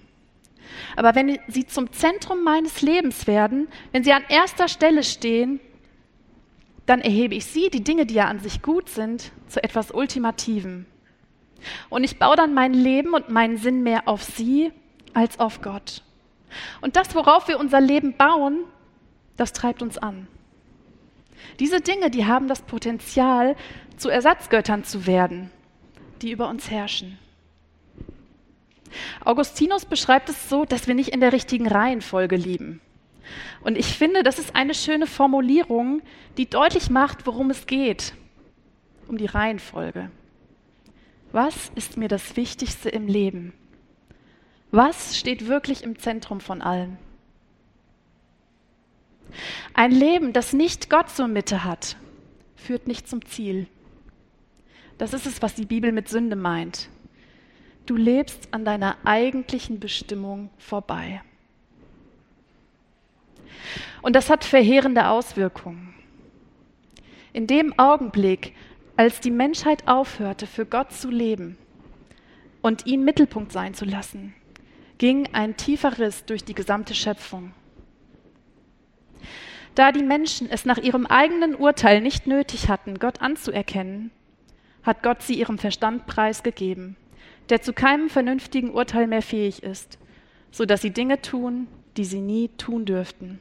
Aber 0.96 1.15
wenn 1.15 1.39
sie 1.48 1.65
zum 1.65 1.91
Zentrum 1.91 2.44
meines 2.44 2.82
Lebens 2.82 3.27
werden, 3.27 3.68
wenn 3.91 4.03
sie 4.03 4.13
an 4.13 4.24
erster 4.29 4.68
Stelle 4.68 5.03
stehen, 5.03 5.60
dann 6.86 7.01
erhebe 7.01 7.36
ich 7.36 7.46
sie, 7.46 7.70
die 7.70 7.84
Dinge, 7.84 8.06
die 8.06 8.15
ja 8.15 8.25
an 8.25 8.39
sich 8.39 8.62
gut 8.62 8.89
sind, 8.89 9.32
zu 9.48 9.63
etwas 9.63 9.91
Ultimativem. 9.91 10.86
Und 11.89 12.03
ich 12.03 12.18
baue 12.18 12.36
dann 12.36 12.53
mein 12.53 12.74
Leben 12.74 13.13
und 13.13 13.29
meinen 13.29 13.58
Sinn 13.58 13.84
mehr 13.84 14.08
auf 14.08 14.24
sie 14.24 14.72
als 15.13 15.39
auf 15.39 15.62
Gott. 15.62 16.03
Und 16.82 16.96
das, 16.96 17.13
worauf 17.13 17.48
wir 17.48 17.60
unser 17.60 17.82
Leben 17.82 18.15
bauen, 18.15 18.63
das 19.38 19.53
treibt 19.53 19.82
uns 19.82 19.98
an. 19.98 20.27
Diese 21.60 21.82
Dinge, 21.82 22.10
die 22.10 22.25
haben 22.25 22.48
das 22.48 22.62
Potenzial, 22.62 23.56
zu 23.98 24.10
Ersatzgöttern 24.10 24.84
zu 24.84 25.06
werden, 25.06 25.51
die 26.22 26.32
über 26.32 26.50
uns 26.50 26.72
herrschen. 26.72 27.20
Augustinus 29.24 29.86
beschreibt 29.86 30.29
es 30.29 30.50
so, 30.50 30.65
dass 30.65 30.88
wir 30.88 30.96
nicht 30.96 31.10
in 31.10 31.19
der 31.19 31.34
richtigen 31.34 31.67
Reihenfolge 31.67 32.36
lieben. 32.36 32.81
Und 33.62 33.77
ich 33.77 33.98
finde, 33.98 34.24
das 34.24 34.39
ist 34.39 34.55
eine 34.55 34.74
schöne 34.74 35.08
Formulierung, 35.08 36.01
die 36.38 36.50
deutlich 36.50 36.89
macht, 36.89 37.25
worum 37.27 37.50
es 37.50 37.67
geht. 37.67 38.13
Um 39.08 39.17
die 39.17 39.25
Reihenfolge. 39.25 40.10
Was 41.31 41.72
ist 41.75 41.98
mir 41.98 42.08
das 42.08 42.36
Wichtigste 42.36 42.89
im 42.89 43.08
Leben? 43.08 43.53
Was 44.72 45.17
steht 45.17 45.48
wirklich 45.48 45.84
im 45.84 45.98
Zentrum 45.98 46.41
von 46.41 46.62
allem? 46.62 46.98
Ein 49.74 49.91
Leben, 49.91 50.34
das 50.34 50.53
nicht 50.53 50.89
Gott 50.89 51.10
zur 51.10 51.27
Mitte 51.27 51.63
hat, 51.63 51.98
führt 52.55 52.88
nicht 52.88 53.08
zum 53.08 53.25
Ziel. 53.25 53.67
Das 54.98 55.13
ist 55.13 55.25
es, 55.25 55.41
was 55.41 55.53
die 55.53 55.65
Bibel 55.65 55.91
mit 55.91 56.10
Sünde 56.10 56.36
meint. 56.36 56.89
Du 57.89 57.96
lebst 57.96 58.50
an 58.53 58.65
deiner 58.65 58.98
eigentlichen 59.03 59.79
Bestimmung 59.79 60.51
vorbei. 60.60 61.24
Und 64.03 64.15
das 64.15 64.29
hat 64.29 64.43
verheerende 64.43 65.08
Auswirkungen. 65.08 65.96
In 67.34 67.48
dem 67.48 67.79
Augenblick, 67.79 68.53
als 68.96 69.22
die 69.22 69.31
Menschheit 69.31 69.88
aufhörte, 69.88 70.46
für 70.46 70.67
Gott 70.67 70.91
zu 70.91 71.10
leben 71.10 71.58
und 72.62 72.86
ihn 72.86 73.03
Mittelpunkt 73.03 73.51
sein 73.51 73.74
zu 73.74 73.86
lassen, 73.86 74.36
ging 75.00 75.27
ein 75.34 75.58
tiefer 75.58 75.98
Riss 75.98 76.25
durch 76.25 76.43
die 76.43 76.53
gesamte 76.53 76.93
Schöpfung. 76.93 77.55
Da 79.74 79.91
die 79.91 80.03
Menschen 80.03 80.48
es 80.48 80.63
nach 80.63 80.77
ihrem 80.77 81.08
eigenen 81.08 81.55
Urteil 81.55 82.01
nicht 82.01 82.27
nötig 82.27 82.69
hatten, 82.69 83.00
Gott 83.00 83.19
anzuerkennen, 83.19 84.12
hat 84.84 85.01
Gott 85.01 85.24
sie 85.24 85.39
ihrem 85.39 85.58
Verstand 85.58 86.05
preisgegeben 86.05 86.96
der 87.50 87.62
zu 87.62 87.74
keinem 87.74 88.10
vernünftigen 88.10 88.72
Urteil 88.72 89.08
mehr 89.08 89.22
fähig 89.22 89.63
ist, 89.63 89.98
so 90.51 90.65
dass 90.65 90.82
sie 90.82 90.91
Dinge 90.91 91.22
tun, 91.22 91.68
die 91.98 92.06
sie 92.06 92.22
nie 92.22 92.50
tun 92.58 92.86
dürften. 92.86 93.39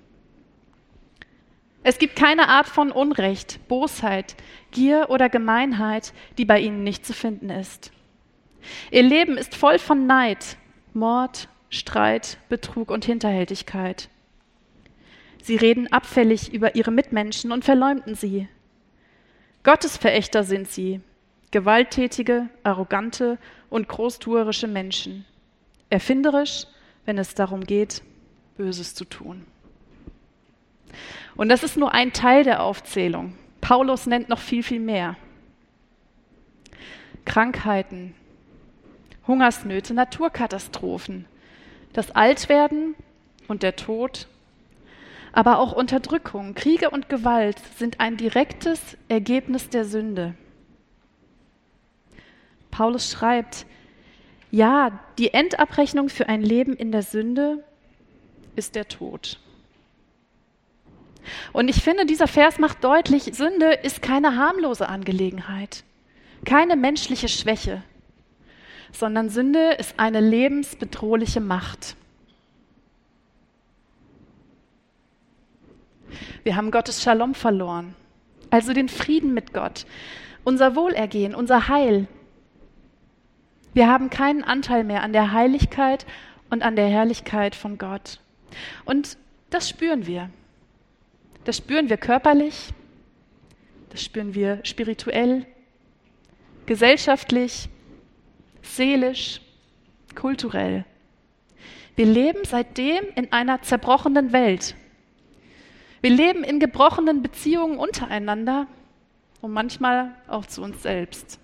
Es 1.83 1.99
gibt 1.99 2.17
keine 2.17 2.49
Art 2.49 2.67
von 2.67 2.91
Unrecht, 2.91 3.67
Bosheit, 3.69 4.37
Gier 4.73 5.07
oder 5.11 5.29
Gemeinheit, 5.29 6.13
die 6.37 6.45
bei 6.45 6.61
ihnen 6.61 6.83
nicht 6.83 7.07
zu 7.07 7.13
finden 7.13 7.51
ist. 7.51 7.93
Ihr 8.91 9.03
Leben 9.03 9.39
ist 9.39 9.55
voll 9.55 9.79
von 9.79 10.07
Neid, 10.07 10.57
Mord, 10.93 11.49
Streit, 11.71 12.39
Betrug 12.49 12.91
und 12.91 13.05
Hinterhältigkeit. 13.05 14.09
Sie 15.43 15.57
reden 15.57 15.91
abfällig 15.93 16.53
über 16.53 16.75
ihre 16.75 16.91
Mitmenschen 16.91 17.53
und 17.53 17.65
verleumden 17.65 18.15
sie. 18.15 18.49
Gottesverächter 19.63 20.45
sind 20.45 20.69
sie, 20.69 21.01
gewalttätige, 21.51 22.49
arrogante 22.63 23.39
und 23.71 23.89
großtuerische 23.89 24.69
Menschen. 24.69 25.25
Erfinderisch, 25.91 26.67
wenn 27.05 27.19
es 27.19 27.35
darum 27.35 27.65
geht, 27.65 28.03
Böses 28.57 28.95
zu 28.95 29.05
tun. 29.05 29.47
Und 31.37 31.49
das 31.49 31.63
ist 31.63 31.77
nur 31.77 31.93
ein 31.93 32.13
Teil 32.13 32.45
der 32.45 32.63
Aufzählung. 32.63 33.35
Paulus 33.61 34.07
nennt 34.07 34.29
noch 34.29 34.41
viel, 34.41 34.63
viel 34.63 34.81
mehr. 34.81 35.17
Krankheiten, 37.25 38.15
Hungersnöte, 39.27 39.95
Naturkatastrophen, 39.95 41.27
das 41.93 42.11
Altwerden 42.11 42.95
und 43.47 43.63
der 43.63 43.77
Tod, 43.77 44.27
aber 45.33 45.59
auch 45.59 45.73
Unterdrückung, 45.73 46.55
Kriege 46.55 46.91
und 46.91 47.09
Gewalt 47.09 47.61
sind 47.77 48.01
ein 48.01 48.17
direktes 48.17 48.97
Ergebnis 49.09 49.69
der 49.69 49.85
Sünde. 49.85 50.35
Paulus 52.79 53.11
schreibt, 53.11 53.67
ja, 54.53 55.01
die 55.19 55.35
Endabrechnung 55.35 56.09
für 56.09 56.29
ein 56.29 56.43
Leben 56.43 56.75
in 56.75 56.93
der 56.93 57.03
Sünde 57.03 57.65
ist 58.55 58.77
der 58.77 58.87
Tod. 58.87 59.41
Und 61.53 61.67
ich 61.67 61.83
finde, 61.83 62.07
dieser 62.07 62.29
Vers 62.29 62.61
macht 62.61 62.85
deutlich, 62.85 63.25
Sünde 63.35 63.73
ist 63.73 64.01
keine 64.01 64.37
harmlose 64.37 64.89
Angelegenheit, 64.89 65.83
keine 66.45 66.77
menschliche 66.77 67.27
Schwäche, 67.27 67.83
sondern 68.93 69.29
Sünde 69.29 69.73
ist 69.73 69.99
eine 69.99 70.21
lebensbedrohliche 70.21 71.41
Macht. 71.41 71.97
Wir 76.45 76.55
haben 76.55 76.71
Gottes 76.71 77.03
Shalom 77.03 77.35
verloren, 77.35 77.97
also 78.51 78.73
den 78.73 78.89
Frieden 78.89 79.35
mit 79.35 79.53
Gott, 79.53 79.85
unser 80.45 80.77
Wohlergehen, 80.77 81.35
unser 81.35 81.67
Heil. 81.67 82.07
Wir 83.79 83.87
haben 83.87 84.11
keinen 84.11 84.43
Anteil 84.43 84.83
mehr 84.83 85.05
an 85.05 85.13
der 85.13 85.31
Heiligkeit 85.31 86.05
und 86.51 86.65
an 86.65 86.75
der 86.75 86.89
Herrlichkeit 86.89 87.55
von 87.55 87.79
Gott. 87.79 88.19
Und 88.85 89.17
das 89.51 89.69
spüren 89.69 90.05
wir. 90.05 90.31
Das 91.45 91.59
spüren 91.59 91.89
wir 91.89 91.97
körperlich, 91.97 92.71
das 93.91 94.03
spüren 94.03 94.35
wir 94.35 94.59
spirituell, 94.65 95.47
gesellschaftlich, 96.67 97.69
seelisch, 98.63 99.43
kulturell. 100.17 100.85
Wir 101.95 102.07
leben 102.07 102.41
seitdem 102.43 103.05
in 103.15 103.31
einer 103.31 103.63
zerbrochenen 103.63 104.33
Welt. 104.33 104.75
Wir 106.01 106.11
leben 106.11 106.43
in 106.43 106.59
gebrochenen 106.59 107.23
Beziehungen 107.23 107.79
untereinander 107.79 108.67
und 109.41 109.53
manchmal 109.53 110.17
auch 110.27 110.47
zu 110.47 110.63
uns 110.63 110.83
selbst. 110.83 111.39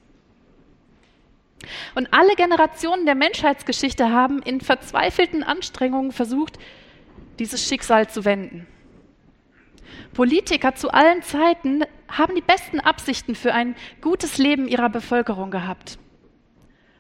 Und 1.95 2.13
alle 2.13 2.35
Generationen 2.37 3.07
der 3.07 3.15
Menschheitsgeschichte 3.15 4.11
haben 4.11 4.41
in 4.43 4.61
verzweifelten 4.61 5.43
Anstrengungen 5.43 6.13
versucht, 6.13 6.59
dieses 7.39 7.67
Schicksal 7.67 8.09
zu 8.09 8.25
wenden. 8.25 8.67
Politiker 10.13 10.75
zu 10.75 10.91
allen 10.91 11.23
Zeiten 11.23 11.85
haben 12.09 12.35
die 12.35 12.41
besten 12.41 12.81
Absichten 12.81 13.35
für 13.35 13.53
ein 13.53 13.75
gutes 14.01 14.39
Leben 14.39 14.69
ihrer 14.69 14.89
Bevölkerung 14.89 15.51
gehabt 15.51 15.99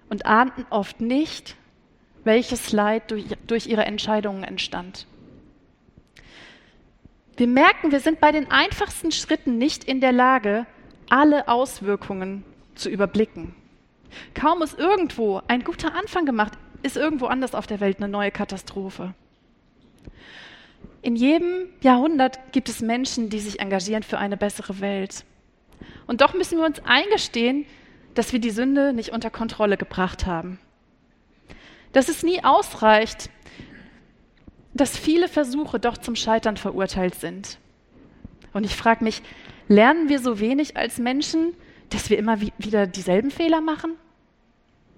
und 0.09 0.26
ahnten 0.26 0.66
oft 0.71 1.00
nicht, 1.00 1.56
welches 2.25 2.73
Leid 2.73 3.11
durch, 3.11 3.25
durch 3.47 3.66
ihre 3.66 3.85
Entscheidungen 3.85 4.44
entstand. 4.44 5.06
Wir 7.37 7.49
merken, 7.49 7.90
wir 7.90 8.00
sind 8.00 8.21
bei 8.21 8.33
den 8.33 8.50
einfachsten 8.50 9.11
Schritten 9.11 9.59
nicht 9.59 9.85
in 9.85 10.00
der 10.00 10.12
Lage, 10.12 10.66
alle 11.11 11.49
Auswirkungen 11.49 12.44
zu 12.75 12.88
überblicken. 12.88 13.54
Kaum 14.35 14.62
ist 14.62 14.78
irgendwo 14.78 15.40
ein 15.49 15.64
guter 15.64 15.94
Anfang 15.94 16.26
gemacht, 16.26 16.52
ist 16.83 16.97
irgendwo 16.97 17.26
anders 17.26 17.54
auf 17.54 17.66
der 17.66 17.80
Welt 17.80 17.99
eine 17.99 18.09
neue 18.09 18.30
Katastrophe. 18.30 19.14
In 21.02 21.16
jedem 21.16 21.68
Jahrhundert 21.83 22.52
gibt 22.52 22.68
es 22.68 22.80
Menschen, 22.80 23.28
die 23.28 23.38
sich 23.38 23.61
engagieren 23.61 24.02
für 24.02 24.18
eine 24.18 24.37
bessere 24.37 24.80
Welt. 24.80 25.25
Und 26.06 26.21
doch 26.21 26.35
müssen 26.35 26.59
wir 26.59 26.66
uns 26.66 26.80
eingestehen, 26.85 27.67
dass 28.15 28.32
wir 28.32 28.41
die 28.41 28.50
Sünde 28.50 28.93
nicht 28.93 29.10
unter 29.10 29.30
Kontrolle 29.30 29.76
gebracht 29.76 30.26
haben. 30.26 30.58
Dass 31.93 32.08
es 32.08 32.23
nie 32.23 32.43
ausreicht, 32.43 33.30
dass 34.73 34.97
viele 34.97 35.28
Versuche 35.28 35.78
doch 35.78 35.99
zum 35.99 36.17
Scheitern 36.17 36.56
verurteilt 36.56 37.15
sind. 37.15 37.58
Und 38.52 38.65
ich 38.65 38.76
frage 38.76 39.04
mich, 39.04 39.23
lernen 39.69 40.08
wir 40.08 40.19
so 40.19 40.41
wenig 40.41 40.76
als 40.76 40.99
Menschen, 40.99 41.54
dass 41.91 42.10
wir 42.10 42.19
immer 42.19 42.41
wieder 42.41 42.86
dieselben 42.86 43.30
Fehler 43.30 43.60
machen? 43.60 43.93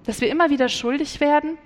Dass 0.07 0.21
wir 0.21 0.31
immer 0.31 0.51
wieder 0.51 0.69
schuldig 0.69 1.21
werden? 1.21 1.59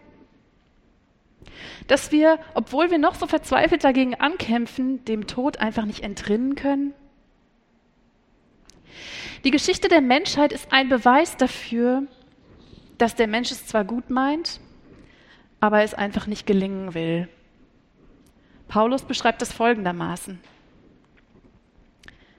dass 1.90 2.12
wir, 2.12 2.38
obwohl 2.55 2.92
wir 2.92 2.98
noch 2.98 3.16
so 3.16 3.26
verzweifelt 3.26 3.83
dagegen 3.83 4.14
ankämpfen, 4.14 5.05
dem 5.07 5.26
Tod 5.26 5.59
einfach 5.59 5.87
nicht 5.87 6.05
entrinnen 6.05 6.55
können? 6.55 6.94
Die 9.42 9.50
Geschichte 9.50 9.88
der 9.88 10.00
Menschheit 10.00 10.53
ist 10.53 10.72
ein 10.72 10.88
Beweis 10.88 11.37
dafür, 11.37 12.05
dass 12.96 13.16
der 13.16 13.26
Mensch 13.26 13.50
es 13.50 13.66
zwar 13.66 13.85
gut 13.85 14.09
meint, 14.09 14.61
aber 15.59 15.83
es 15.83 15.92
einfach 15.92 16.29
nicht 16.29 16.46
gelingen 16.46 16.94
will. 16.94 17.29
Paulus 18.68 19.03
beschreibt 19.03 19.42
es 19.42 19.53
folgendermaßen. 19.53 20.38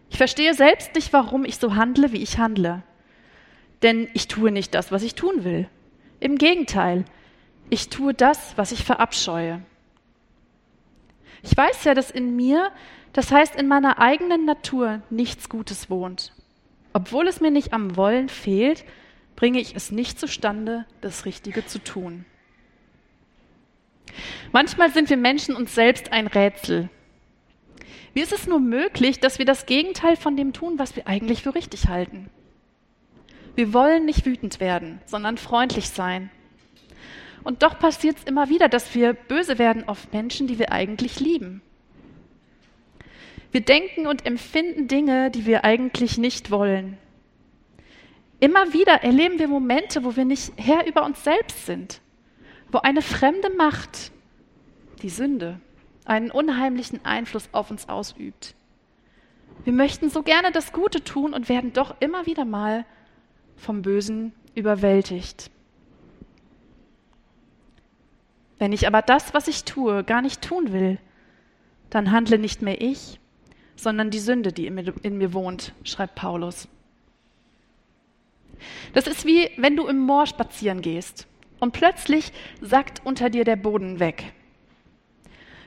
Ich 0.10 0.18
verstehe 0.18 0.54
selbst 0.54 0.96
nicht, 0.96 1.12
warum 1.12 1.44
ich 1.44 1.58
so 1.58 1.76
handle, 1.76 2.14
wie 2.14 2.22
ich 2.22 2.38
handle. 2.38 2.84
Denn 3.82 4.08
ich 4.14 4.30
tue 4.30 4.52
nicht 4.52 4.76
das, 4.76 4.94
was 4.94 5.04
ich 5.04 5.16
tun 5.16 5.44
will. 5.44 5.68
Im 6.22 6.38
Gegenteil, 6.38 7.04
ich 7.72 7.90
tue 7.90 8.14
das, 8.14 8.56
was 8.56 8.72
ich 8.72 8.84
verabscheue. 8.84 9.62
Ich 11.42 11.58
weiß 11.58 11.84
ja, 11.84 11.96
dass 11.96 12.12
in 12.12 12.36
mir, 12.36 12.72
das 13.12 13.32
heißt 13.32 13.56
in 13.56 13.68
meiner 13.68 13.98
eigenen 13.98 14.46
Natur, 14.46 15.02
nichts 15.10 15.50
Gutes 15.50 15.90
wohnt. 15.90 16.32
Obwohl 16.94 17.28
es 17.28 17.42
mir 17.42 17.50
nicht 17.50 17.74
am 17.74 17.98
Wollen 17.98 18.30
fehlt, 18.30 18.86
bringe 19.36 19.60
ich 19.60 19.76
es 19.76 19.92
nicht 19.92 20.20
zustande, 20.20 20.86
das 21.02 21.26
Richtige 21.26 21.66
zu 21.66 21.80
tun. 21.80 22.26
Manchmal 24.52 24.92
sind 24.92 25.10
wir 25.10 25.18
Menschen 25.18 25.56
uns 25.56 25.74
selbst 25.74 26.12
ein 26.12 26.28
Rätsel. 26.28 26.90
Wie 28.14 28.22
ist 28.22 28.34
es 28.34 28.46
nur 28.46 28.60
möglich, 28.60 29.20
dass 29.20 29.40
wir 29.40 29.46
das 29.46 29.66
Gegenteil 29.66 30.18
von 30.18 30.38
dem 30.38 30.54
tun, 30.54 30.78
was 30.78 30.96
wir 30.96 31.08
eigentlich 31.08 31.42
für 31.42 31.56
richtig 31.56 31.88
halten? 31.88 32.30
Wir 33.56 33.74
wollen 33.74 34.06
nicht 34.06 34.26
wütend 34.26 34.60
werden, 34.60 35.02
sondern 35.06 35.38
freundlich 35.38 35.90
sein. 35.90 36.30
Und 37.44 37.64
doch 37.64 37.80
passiert 37.80 38.18
es 38.18 38.24
immer 38.24 38.50
wieder, 38.50 38.70
dass 38.70 38.94
wir 38.96 39.14
böse 39.14 39.58
werden 39.58 39.88
auf 39.88 40.12
Menschen, 40.14 40.48
die 40.48 40.60
wir 40.60 40.72
eigentlich 40.72 41.20
lieben. 41.20 41.62
Wir 43.52 43.62
denken 43.62 44.08
und 44.08 44.26
empfinden 44.26 44.88
Dinge, 44.88 45.32
die 45.32 45.46
wir 45.46 45.66
eigentlich 45.66 46.18
nicht 46.18 46.52
wollen. 46.52 46.98
Immer 48.40 48.74
wieder 48.74 49.04
erleben 49.04 49.40
wir 49.40 49.48
Momente, 49.48 50.04
wo 50.04 50.16
wir 50.16 50.26
nicht 50.26 50.54
Herr 50.56 50.88
über 50.88 51.04
uns 51.04 51.24
selbst 51.24 51.66
sind, 51.66 52.02
wo 52.72 52.80
eine 52.80 53.02
fremde 53.02 53.50
Macht, 53.50 54.12
die 55.02 55.10
Sünde, 55.10 55.60
einen 56.06 56.32
unheimlichen 56.32 57.04
Einfluss 57.06 57.50
auf 57.52 57.70
uns 57.70 57.90
ausübt. 57.90 58.56
Wir 59.64 59.74
möchten 59.74 60.10
so 60.10 60.24
gerne 60.24 60.52
das 60.52 60.72
Gute 60.72 61.04
tun 61.04 61.34
und 61.34 61.50
werden 61.50 61.74
doch 61.74 61.96
immer 62.00 62.26
wieder 62.26 62.46
mal 62.46 62.86
vom 63.56 63.82
Bösen 63.82 64.34
überwältigt. 64.56 65.52
Wenn 68.60 68.74
ich 68.74 68.86
aber 68.86 69.02
das, 69.02 69.34
was 69.34 69.48
ich 69.48 69.64
tue, 69.64 70.04
gar 70.04 70.22
nicht 70.22 70.42
tun 70.42 70.72
will, 70.72 71.00
dann 71.90 72.12
handle 72.12 72.38
nicht 72.38 72.62
mehr 72.62 72.80
ich, 72.80 73.20
sondern 73.76 74.12
die 74.12 74.20
Sünde, 74.20 74.54
die 74.54 74.68
in 74.68 74.76
mir, 74.76 74.94
in 75.02 75.18
mir 75.18 75.34
wohnt, 75.34 75.74
schreibt 75.84 76.16
Paulus. 76.16 76.68
Das 78.94 79.08
ist 79.08 79.26
wie 79.26 79.50
wenn 79.58 79.76
du 79.76 79.88
im 79.88 80.00
Moor 80.00 80.28
spazieren 80.28 80.82
gehst 80.82 81.28
und 81.60 81.72
plötzlich 81.72 82.32
sackt 82.62 83.04
unter 83.06 83.30
dir 83.30 83.44
der 83.44 83.56
Boden 83.56 84.00
weg. 84.00 84.34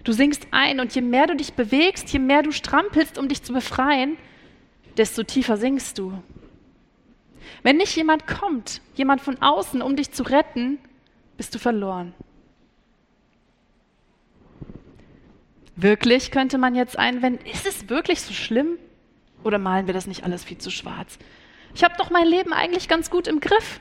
Du 0.04 0.12
sinkst 0.12 0.46
ein 0.50 0.80
und 0.80 0.94
je 0.94 1.00
mehr 1.00 1.26
du 1.26 1.34
dich 1.34 1.54
bewegst, 1.54 2.12
je 2.12 2.18
mehr 2.18 2.42
du 2.42 2.52
strampelst, 2.52 3.18
um 3.18 3.28
dich 3.28 3.42
zu 3.42 3.52
befreien, 3.52 4.16
desto 4.96 5.22
tiefer 5.22 5.56
sinkst 5.56 5.98
du. 5.98 6.12
Wenn 7.62 7.76
nicht 7.76 7.96
jemand 7.96 8.26
kommt, 8.26 8.80
jemand 8.94 9.20
von 9.20 9.40
außen, 9.40 9.82
um 9.82 9.96
dich 9.96 10.12
zu 10.12 10.22
retten, 10.22 10.78
bist 11.36 11.54
du 11.54 11.58
verloren. 11.58 12.14
Wirklich, 15.76 16.30
könnte 16.30 16.58
man 16.58 16.74
jetzt 16.74 16.98
einwenden, 16.98 17.46
ist 17.46 17.66
es 17.66 17.88
wirklich 17.88 18.20
so 18.20 18.32
schlimm? 18.32 18.78
Oder 19.42 19.58
malen 19.58 19.86
wir 19.86 19.94
das 19.94 20.06
nicht 20.06 20.24
alles 20.24 20.44
viel 20.44 20.58
zu 20.58 20.70
schwarz? 20.70 21.18
Ich 21.74 21.82
habe 21.82 21.94
doch 21.98 22.10
mein 22.10 22.26
Leben 22.26 22.52
eigentlich 22.52 22.88
ganz 22.88 23.10
gut 23.10 23.26
im 23.26 23.40
Griff. 23.40 23.80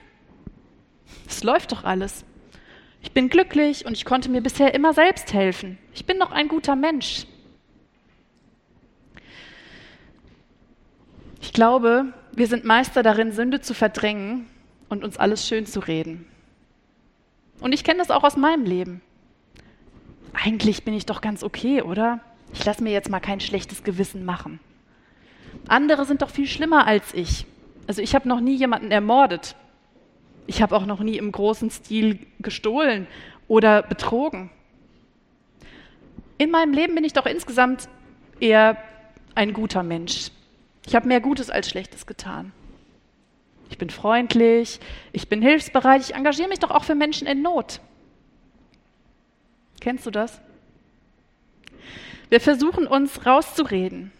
Es 1.27 1.43
läuft 1.43 1.71
doch 1.71 1.83
alles. 1.83 2.25
Ich 3.01 3.11
bin 3.11 3.29
glücklich 3.29 3.85
und 3.85 3.93
ich 3.93 4.05
konnte 4.05 4.29
mir 4.29 4.41
bisher 4.41 4.73
immer 4.73 4.93
selbst 4.93 5.33
helfen. 5.33 5.77
Ich 5.93 6.05
bin 6.05 6.17
noch 6.17 6.31
ein 6.31 6.47
guter 6.47 6.75
Mensch. 6.75 7.27
Ich 11.41 11.53
glaube, 11.53 12.13
wir 12.35 12.47
sind 12.47 12.65
Meister 12.65 13.03
darin, 13.03 13.31
Sünde 13.31 13.61
zu 13.61 13.73
verdrängen 13.73 14.47
und 14.89 15.03
uns 15.03 15.17
alles 15.17 15.47
schön 15.47 15.65
zu 15.65 15.79
reden. 15.79 16.25
Und 17.59 17.73
ich 17.73 17.83
kenne 17.83 17.99
das 17.99 18.11
auch 18.11 18.23
aus 18.23 18.37
meinem 18.37 18.65
Leben. 18.65 19.01
Eigentlich 20.33 20.83
bin 20.83 20.93
ich 20.93 21.05
doch 21.05 21.21
ganz 21.21 21.43
okay, 21.43 21.81
oder? 21.81 22.19
Ich 22.53 22.65
lasse 22.65 22.83
mir 22.83 22.91
jetzt 22.91 23.09
mal 23.09 23.19
kein 23.19 23.39
schlechtes 23.39 23.83
Gewissen 23.83 24.25
machen. 24.25 24.59
Andere 25.67 26.05
sind 26.05 26.21
doch 26.21 26.29
viel 26.29 26.47
schlimmer 26.47 26.87
als 26.87 27.13
ich. 27.13 27.45
Also 27.87 28.01
ich 28.01 28.15
habe 28.15 28.27
noch 28.27 28.39
nie 28.39 28.55
jemanden 28.55 28.91
ermordet. 28.91 29.55
Ich 30.47 30.61
habe 30.61 30.75
auch 30.75 30.85
noch 30.85 30.99
nie 30.99 31.17
im 31.17 31.31
großen 31.31 31.69
Stil 31.69 32.19
gestohlen 32.39 33.07
oder 33.47 33.81
betrogen. 33.83 34.49
In 36.37 36.51
meinem 36.51 36.73
Leben 36.73 36.95
bin 36.95 37.03
ich 37.03 37.13
doch 37.13 37.25
insgesamt 37.25 37.87
eher 38.39 38.77
ein 39.35 39.53
guter 39.53 39.83
Mensch. 39.83 40.31
Ich 40.85 40.95
habe 40.95 41.07
mehr 41.07 41.21
Gutes 41.21 41.49
als 41.49 41.69
Schlechtes 41.69 42.05
getan. 42.05 42.51
Ich 43.69 43.77
bin 43.77 43.89
freundlich, 43.89 44.79
ich 45.11 45.29
bin 45.29 45.41
hilfsbereit, 45.41 46.01
ich 46.01 46.13
engagiere 46.13 46.49
mich 46.49 46.59
doch 46.59 46.71
auch 46.71 46.83
für 46.83 46.95
Menschen 46.95 47.27
in 47.27 47.41
Not. 47.41 47.79
Kennst 49.79 50.05
du 50.05 50.11
das? 50.11 50.39
Wir 52.29 52.39
versuchen 52.39 52.87
uns 52.87 53.25
rauszureden. 53.25 54.11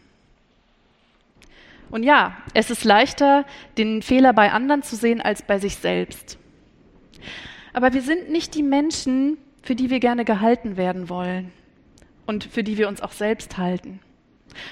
Und 1.90 2.04
ja, 2.04 2.36
es 2.54 2.72
ist 2.72 2.84
leichter, 2.84 3.46
den 3.78 4.02
Fehler 4.02 4.34
bei 4.34 4.52
anderen 4.52 4.82
zu 4.82 4.96
sehen 4.96 5.22
als 5.22 5.44
bei 5.44 5.60
sich 5.60 5.76
selbst. 5.76 6.38
Aber 7.72 7.94
wir 7.94 8.02
sind 8.02 8.30
nicht 8.30 8.56
die 8.56 8.64
Menschen, 8.64 9.38
für 9.62 9.76
die 9.76 9.90
wir 9.90 10.00
gerne 10.00 10.26
gehalten 10.26 10.76
werden 10.78 11.10
wollen 11.10 11.52
und 12.26 12.44
für 12.44 12.64
die 12.64 12.78
wir 12.78 12.88
uns 12.88 13.02
auch 13.02 13.12
selbst 13.12 13.58
halten. 13.58 14.00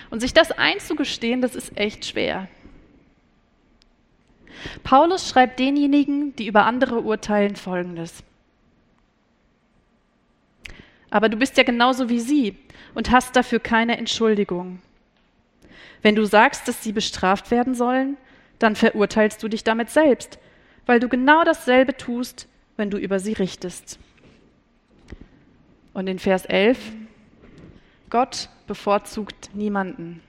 Und 0.09 0.19
sich 0.19 0.33
das 0.33 0.51
einzugestehen, 0.51 1.41
das 1.41 1.55
ist 1.55 1.77
echt 1.77 2.05
schwer. 2.05 2.47
Paulus 4.83 5.29
schreibt 5.29 5.59
denjenigen, 5.59 6.35
die 6.35 6.47
über 6.47 6.65
andere 6.65 7.01
urteilen, 7.01 7.55
Folgendes. 7.55 8.23
Aber 11.09 11.29
du 11.29 11.37
bist 11.37 11.57
ja 11.57 11.63
genauso 11.63 12.09
wie 12.09 12.19
sie 12.19 12.57
und 12.93 13.11
hast 13.11 13.35
dafür 13.35 13.59
keine 13.59 13.97
Entschuldigung. 13.97 14.79
Wenn 16.01 16.15
du 16.15 16.25
sagst, 16.25 16.67
dass 16.67 16.83
sie 16.83 16.91
bestraft 16.91 17.51
werden 17.51 17.75
sollen, 17.75 18.17
dann 18.59 18.75
verurteilst 18.75 19.41
du 19.43 19.47
dich 19.47 19.63
damit 19.63 19.89
selbst, 19.89 20.39
weil 20.85 20.99
du 20.99 21.09
genau 21.09 21.43
dasselbe 21.43 21.95
tust, 21.97 22.47
wenn 22.77 22.89
du 22.89 22.97
über 22.97 23.19
sie 23.19 23.33
richtest. 23.33 23.99
Und 25.93 26.07
in 26.07 26.19
Vers 26.19 26.45
11, 26.45 26.79
Gott 28.09 28.49
bevorzugt 28.71 29.49
niemanden. 29.53 30.21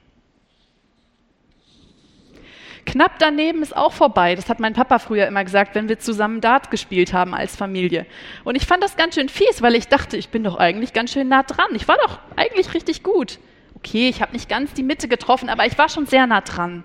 Knapp 2.85 3.21
daneben 3.21 3.63
ist 3.63 3.77
auch 3.77 3.93
vorbei. 3.93 4.35
Das 4.35 4.49
hat 4.49 4.59
mein 4.59 4.73
Papa 4.73 4.99
früher 4.99 5.29
immer 5.29 5.45
gesagt, 5.45 5.77
wenn 5.77 5.89
wir 5.89 6.01
zusammen 6.01 6.41
Dart 6.41 6.73
gespielt 6.73 7.13
haben 7.13 7.35
als 7.35 7.55
Familie. 7.55 8.05
Und 8.43 8.57
ich 8.57 8.67
fand 8.67 8.83
das 8.83 8.97
ganz 8.97 9.15
schön 9.15 9.29
fies, 9.29 9.63
weil 9.63 9.77
ich 9.77 9.87
dachte, 9.87 10.17
ich 10.17 10.31
bin 10.31 10.43
doch 10.43 10.57
eigentlich 10.57 10.93
ganz 10.93 11.13
schön 11.13 11.29
nah 11.29 11.45
dran. 11.45 11.69
Ich 11.75 11.87
war 11.87 11.97
doch 11.99 12.19
eigentlich 12.35 12.75
richtig 12.75 13.05
gut. 13.05 13.39
Okay, 13.77 14.09
ich 14.09 14.21
habe 14.21 14.33
nicht 14.33 14.49
ganz 14.49 14.73
die 14.73 14.83
Mitte 14.83 15.07
getroffen, 15.07 15.49
aber 15.49 15.65
ich 15.65 15.79
war 15.79 15.89
schon 15.89 16.07
sehr 16.07 16.27
nah 16.27 16.41
dran. 16.41 16.83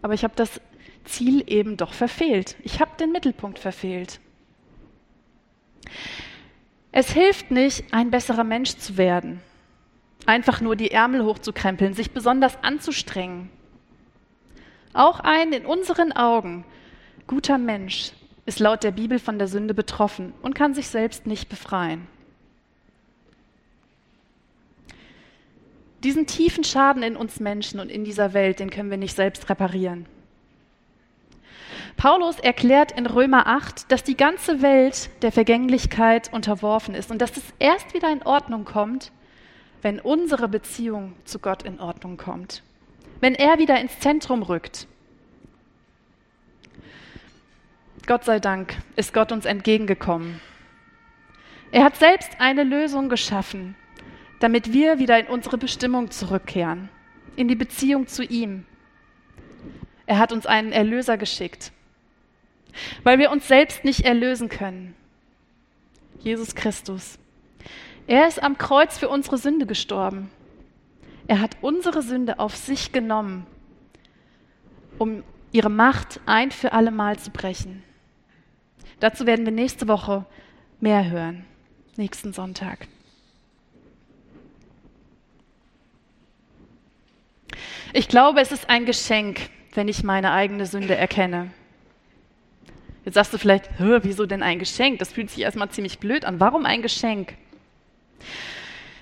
Aber 0.00 0.14
ich 0.14 0.24
habe 0.24 0.34
das 0.34 0.62
Ziel 1.04 1.44
eben 1.46 1.76
doch 1.76 1.92
verfehlt. 1.92 2.56
Ich 2.62 2.80
habe 2.80 2.92
den 2.98 3.12
Mittelpunkt 3.12 3.58
verfehlt. 3.58 4.18
Es 6.98 7.10
hilft 7.10 7.50
nicht, 7.50 7.92
ein 7.92 8.10
besserer 8.10 8.42
Mensch 8.42 8.78
zu 8.78 8.96
werden, 8.96 9.42
einfach 10.24 10.62
nur 10.62 10.76
die 10.76 10.92
Ärmel 10.92 11.26
hochzukrempeln, 11.26 11.92
sich 11.92 12.12
besonders 12.12 12.56
anzustrengen. 12.64 13.50
Auch 14.94 15.20
ein 15.20 15.52
in 15.52 15.66
unseren 15.66 16.12
Augen 16.12 16.64
guter 17.26 17.58
Mensch 17.58 18.12
ist 18.46 18.60
laut 18.60 18.82
der 18.82 18.92
Bibel 18.92 19.18
von 19.18 19.38
der 19.38 19.46
Sünde 19.46 19.74
betroffen 19.74 20.32
und 20.40 20.54
kann 20.54 20.72
sich 20.72 20.88
selbst 20.88 21.26
nicht 21.26 21.50
befreien. 21.50 22.06
Diesen 26.02 26.26
tiefen 26.26 26.64
Schaden 26.64 27.02
in 27.02 27.16
uns 27.16 27.40
Menschen 27.40 27.78
und 27.78 27.90
in 27.90 28.04
dieser 28.04 28.32
Welt, 28.32 28.58
den 28.58 28.70
können 28.70 28.88
wir 28.88 28.96
nicht 28.96 29.16
selbst 29.16 29.50
reparieren. 29.50 30.06
Paulus 31.96 32.38
erklärt 32.38 32.92
in 32.92 33.06
Römer 33.06 33.46
8, 33.46 33.90
dass 33.90 34.04
die 34.04 34.16
ganze 34.16 34.60
Welt 34.60 35.08
der 35.22 35.32
Vergänglichkeit 35.32 36.30
unterworfen 36.32 36.94
ist 36.94 37.10
und 37.10 37.20
dass 37.22 37.36
es 37.36 37.44
erst 37.58 37.94
wieder 37.94 38.12
in 38.12 38.22
Ordnung 38.22 38.64
kommt, 38.64 39.12
wenn 39.80 39.98
unsere 39.98 40.48
Beziehung 40.48 41.14
zu 41.24 41.38
Gott 41.38 41.62
in 41.62 41.80
Ordnung 41.80 42.18
kommt, 42.18 42.62
wenn 43.20 43.34
er 43.34 43.58
wieder 43.58 43.80
ins 43.80 43.98
Zentrum 44.00 44.42
rückt. 44.42 44.86
Gott 48.06 48.24
sei 48.24 48.40
Dank 48.40 48.76
ist 48.96 49.14
Gott 49.14 49.32
uns 49.32 49.46
entgegengekommen. 49.46 50.40
Er 51.72 51.82
hat 51.82 51.96
selbst 51.96 52.30
eine 52.38 52.62
Lösung 52.62 53.08
geschaffen, 53.08 53.74
damit 54.40 54.72
wir 54.72 54.98
wieder 54.98 55.18
in 55.18 55.26
unsere 55.26 55.56
Bestimmung 55.56 56.10
zurückkehren, 56.10 56.90
in 57.36 57.48
die 57.48 57.56
Beziehung 57.56 58.06
zu 58.06 58.22
ihm. 58.22 58.66
Er 60.04 60.18
hat 60.18 60.30
uns 60.30 60.46
einen 60.46 60.72
Erlöser 60.72 61.16
geschickt, 61.16 61.72
weil 63.02 63.18
wir 63.18 63.30
uns 63.30 63.48
selbst 63.48 63.84
nicht 63.84 64.04
erlösen 64.04 64.48
können. 64.48 64.94
Jesus 66.20 66.54
Christus. 66.54 67.18
Er 68.06 68.28
ist 68.28 68.42
am 68.42 68.58
Kreuz 68.58 68.98
für 68.98 69.08
unsere 69.08 69.38
Sünde 69.38 69.66
gestorben. 69.66 70.30
Er 71.26 71.40
hat 71.40 71.56
unsere 71.60 72.02
Sünde 72.02 72.38
auf 72.38 72.56
sich 72.56 72.92
genommen, 72.92 73.46
um 74.98 75.24
ihre 75.52 75.70
Macht 75.70 76.20
ein 76.26 76.50
für 76.50 76.72
alle 76.72 76.90
Mal 76.90 77.18
zu 77.18 77.30
brechen. 77.30 77.82
Dazu 79.00 79.26
werden 79.26 79.44
wir 79.44 79.52
nächste 79.52 79.88
Woche 79.88 80.24
mehr 80.80 81.10
hören, 81.10 81.44
nächsten 81.96 82.32
Sonntag. 82.32 82.86
Ich 87.92 88.08
glaube, 88.08 88.40
es 88.40 88.52
ist 88.52 88.68
ein 88.68 88.84
Geschenk, 88.84 89.50
wenn 89.74 89.88
ich 89.88 90.04
meine 90.04 90.32
eigene 90.32 90.66
Sünde 90.66 90.96
erkenne. 90.96 91.50
Jetzt 93.06 93.14
sagst 93.14 93.32
du 93.32 93.38
vielleicht, 93.38 93.70
wieso 93.78 94.26
denn 94.26 94.42
ein 94.42 94.58
Geschenk? 94.58 94.98
Das 94.98 95.12
fühlt 95.12 95.30
sich 95.30 95.42
erstmal 95.42 95.70
ziemlich 95.70 96.00
blöd 96.00 96.24
an. 96.24 96.40
Warum 96.40 96.66
ein 96.66 96.82
Geschenk? 96.82 97.34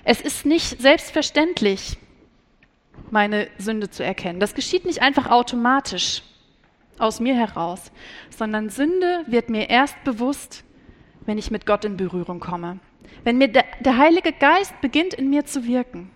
Es 0.03 0.21
ist 0.21 0.45
nicht 0.45 0.79
selbstverständlich, 0.79 1.97
meine 3.09 3.47
Sünde 3.57 3.89
zu 3.89 4.03
erkennen. 4.03 4.39
Das 4.39 4.53
geschieht 4.53 4.85
nicht 4.85 5.01
einfach 5.01 5.31
automatisch 5.31 6.21
aus 6.99 7.19
mir 7.19 7.33
heraus, 7.33 7.91
sondern 8.29 8.69
Sünde 8.69 9.25
wird 9.25 9.49
mir 9.49 9.71
erst 9.71 10.01
bewusst, 10.03 10.63
wenn 11.25 11.39
ich 11.39 11.49
mit 11.49 11.65
Gott 11.65 11.83
in 11.83 11.97
Berührung 11.97 12.39
komme. 12.39 12.79
Wenn 13.23 13.39
mir 13.39 13.47
der, 13.47 13.65
der 13.79 13.97
Heilige 13.97 14.33
Geist 14.33 14.79
beginnt 14.81 15.15
in 15.15 15.31
mir 15.31 15.45
zu 15.45 15.65
wirken. 15.65 16.11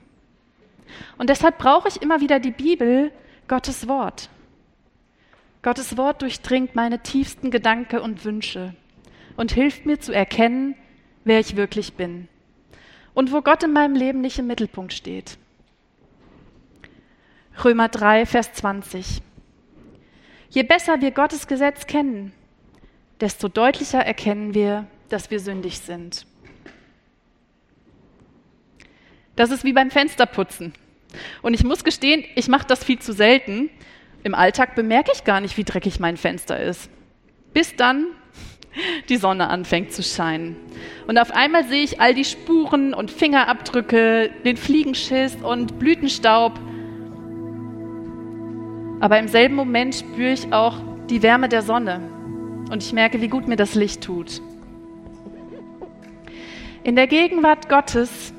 Und 1.17 1.31
deshalb 1.31 1.57
brauche 1.57 1.87
ich 1.87 2.03
immer 2.03 2.21
wieder 2.21 2.39
die 2.39 2.51
Bibel, 2.51 3.11
Gottes 3.47 3.87
Wort. 3.87 4.29
Gottes 5.61 5.97
Wort 5.97 6.21
durchdringt 6.21 6.75
meine 6.75 7.03
tiefsten 7.03 7.51
Gedanken 7.51 7.99
und 7.99 8.23
Wünsche 8.23 8.75
und 9.35 9.51
hilft 9.51 9.85
mir 9.85 9.99
zu 9.99 10.13
erkennen, 10.13 10.75
wer 11.25 11.39
ich 11.39 11.55
wirklich 11.55 11.93
bin 11.93 12.27
und 13.13 13.33
wo 13.33 13.41
Gott 13.41 13.63
in 13.63 13.73
meinem 13.73 13.95
Leben 13.95 14.21
nicht 14.21 14.39
im 14.39 14.47
Mittelpunkt 14.47 14.93
steht. 14.93 15.37
Römer 17.63 17.89
3, 17.89 18.25
Vers 18.25 18.53
20. 18.53 19.21
Je 20.49 20.63
besser 20.63 21.01
wir 21.01 21.11
Gottes 21.11 21.47
Gesetz 21.47 21.85
kennen, 21.85 22.31
desto 23.19 23.49
deutlicher 23.49 23.99
erkennen 23.99 24.53
wir, 24.53 24.87
dass 25.09 25.29
wir 25.29 25.41
sündig 25.41 25.79
sind. 25.79 26.25
Das 29.35 29.51
ist 29.51 29.63
wie 29.63 29.73
beim 29.73 29.91
Fensterputzen. 29.91 30.73
Und 31.41 31.53
ich 31.53 31.63
muss 31.63 31.83
gestehen, 31.83 32.23
ich 32.35 32.47
mache 32.47 32.67
das 32.67 32.83
viel 32.83 32.99
zu 32.99 33.13
selten. 33.13 33.69
Im 34.23 34.35
Alltag 34.35 34.75
bemerke 34.75 35.11
ich 35.13 35.23
gar 35.23 35.39
nicht, 35.39 35.57
wie 35.57 35.63
dreckig 35.63 35.99
mein 35.99 36.17
Fenster 36.17 36.59
ist. 36.59 36.89
Bis 37.53 37.75
dann 37.75 38.07
die 39.09 39.17
Sonne 39.17 39.49
anfängt 39.49 39.93
zu 39.93 40.03
scheinen. 40.03 40.55
Und 41.07 41.17
auf 41.17 41.31
einmal 41.31 41.65
sehe 41.65 41.83
ich 41.83 42.01
all 42.01 42.13
die 42.13 42.25
Spuren 42.25 42.93
und 42.93 43.11
Fingerabdrücke, 43.11 44.29
den 44.45 44.57
Fliegenschiss 44.57 45.35
und 45.35 45.79
Blütenstaub. 45.79 46.59
Aber 48.99 49.17
im 49.17 49.27
selben 49.27 49.55
Moment 49.55 49.95
spüre 49.95 50.33
ich 50.33 50.51
auch 50.51 50.77
die 51.09 51.23
Wärme 51.23 51.47
der 51.49 51.61
Sonne 51.61 52.01
und 52.69 52.83
ich 52.83 52.93
merke, 52.93 53.21
wie 53.21 53.29
gut 53.29 53.47
mir 53.47 53.55
das 53.55 53.75
Licht 53.75 54.03
tut. 54.03 54.41
In 56.83 56.95
der 56.95 57.07
Gegenwart 57.07 57.69
Gottes 57.69 58.33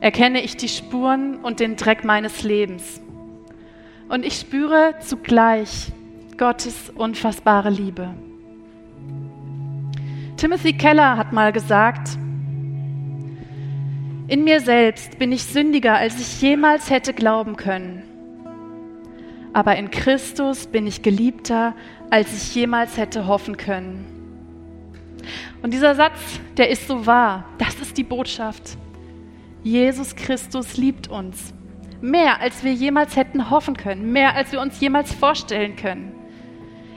erkenne 0.00 0.42
ich 0.42 0.56
die 0.56 0.68
Spuren 0.68 1.36
und 1.36 1.60
den 1.60 1.76
Dreck 1.76 2.04
meines 2.04 2.42
Lebens. 2.42 3.00
Und 4.10 4.26
ich 4.26 4.34
spüre 4.40 4.96
zugleich 4.98 5.92
Gottes 6.36 6.90
unfassbare 6.94 7.70
Liebe. 7.70 8.12
Timothy 10.36 10.72
Keller 10.72 11.16
hat 11.16 11.32
mal 11.32 11.52
gesagt, 11.52 12.18
in 14.26 14.42
mir 14.42 14.60
selbst 14.60 15.18
bin 15.18 15.30
ich 15.30 15.44
sündiger, 15.44 15.94
als 15.94 16.20
ich 16.20 16.42
jemals 16.42 16.90
hätte 16.90 17.14
glauben 17.14 17.56
können. 17.56 18.02
aber 19.52 19.76
in 19.76 19.90
Christus 19.90 20.66
bin 20.66 20.86
ich 20.86 21.02
geliebter, 21.02 21.74
als 22.10 22.32
ich 22.34 22.54
jemals 22.54 22.96
hätte 22.96 23.26
hoffen 23.26 23.56
können. 23.56 24.04
Und 25.62 25.72
dieser 25.72 25.94
Satz, 25.94 26.18
der 26.56 26.70
ist 26.70 26.86
so 26.86 27.06
wahr. 27.06 27.44
Das 27.58 27.74
ist 27.80 27.96
die 27.96 28.04
Botschaft. 28.04 28.76
Jesus 29.62 30.14
Christus 30.16 30.76
liebt 30.76 31.08
uns. 31.08 31.52
Mehr, 32.00 32.40
als 32.40 32.64
wir 32.64 32.72
jemals 32.72 33.16
hätten 33.16 33.50
hoffen 33.50 33.76
können. 33.76 34.12
Mehr, 34.12 34.34
als 34.34 34.52
wir 34.52 34.60
uns 34.60 34.80
jemals 34.80 35.12
vorstellen 35.12 35.76
können. 35.76 36.14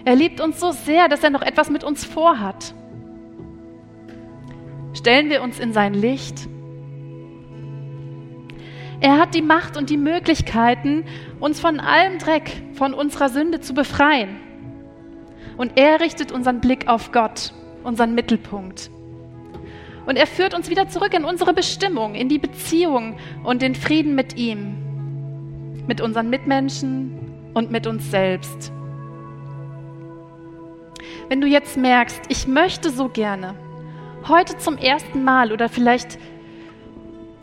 Er 0.06 0.16
liebt 0.16 0.42
uns 0.42 0.60
so 0.60 0.72
sehr, 0.72 1.08
dass 1.08 1.24
er 1.24 1.30
noch 1.30 1.42
etwas 1.42 1.70
mit 1.70 1.84
uns 1.84 2.06
vorhat. 2.06 2.74
Stellen 4.94 5.30
wir 5.30 5.42
uns 5.42 5.60
in 5.60 5.74
sein 5.74 5.94
Licht. 5.94 6.48
Er 9.02 9.18
hat 9.18 9.36
die 9.36 9.42
Macht 9.42 9.76
und 9.76 9.89
die 9.89 9.98
Möglichkeiten, 9.98 11.04
uns 11.39 11.60
von 11.60 11.80
allem 11.80 12.20
Dreck, 12.20 12.63
von 12.74 12.94
unserer 12.94 13.30
Sünde 13.30 13.60
zu 13.60 13.74
befreien. 13.74 14.38
Und 15.58 15.74
er 15.78 16.00
richtet 16.00 16.32
unseren 16.32 16.62
Blick 16.62 16.88
auf 16.88 17.12
Gott, 17.12 17.54
unseren 17.84 18.16
Mittelpunkt. 18.16 18.89
Und 20.06 20.18
er 20.18 20.28
führt 20.28 20.54
uns 20.54 20.70
wieder 20.70 20.88
zurück 20.88 21.13
in 21.13 21.26
unsere 21.26 21.54
Bestimmung, 21.54 22.16
in 22.16 22.30
die 22.30 22.39
Beziehung 22.39 23.18
und 23.44 23.62
den 23.62 23.76
Frieden 23.76 24.16
mit 24.16 24.38
ihm, 24.38 24.83
mit 25.88 26.02
unseren 26.02 26.30
Mitmenschen 26.30 27.52
und 27.54 27.72
mit 27.72 27.88
uns 27.88 28.10
selbst. 28.10 28.72
Wenn 31.30 31.41
du 31.41 31.48
jetzt 31.48 31.78
merkst, 31.78 32.22
ich 32.30 32.48
möchte 32.48 32.89
so 32.89 33.10
gerne, 33.10 33.56
heute 34.28 34.58
zum 34.58 34.78
ersten 34.78 35.24
Mal 35.24 35.52
oder 35.52 35.69
vielleicht 35.69 36.17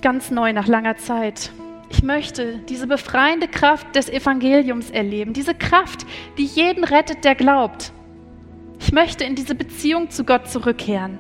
ganz 0.03 0.31
neu 0.31 0.53
nach 0.53 0.67
langer 0.67 0.97
Zeit, 0.97 1.51
ich 1.91 2.03
möchte 2.03 2.59
diese 2.69 2.87
befreiende 2.87 3.49
Kraft 3.49 3.97
des 3.97 4.09
Evangeliums 4.09 4.91
erleben, 4.91 5.33
diese 5.33 5.55
Kraft, 5.55 6.07
die 6.39 6.45
jeden 6.45 6.85
rettet, 6.85 7.25
der 7.25 7.35
glaubt. 7.35 7.93
Ich 8.79 8.93
möchte 8.93 9.25
in 9.25 9.35
diese 9.35 9.55
Beziehung 9.55 10.09
zu 10.09 10.25
Gott 10.25 10.49
zurückkehren. 10.49 11.19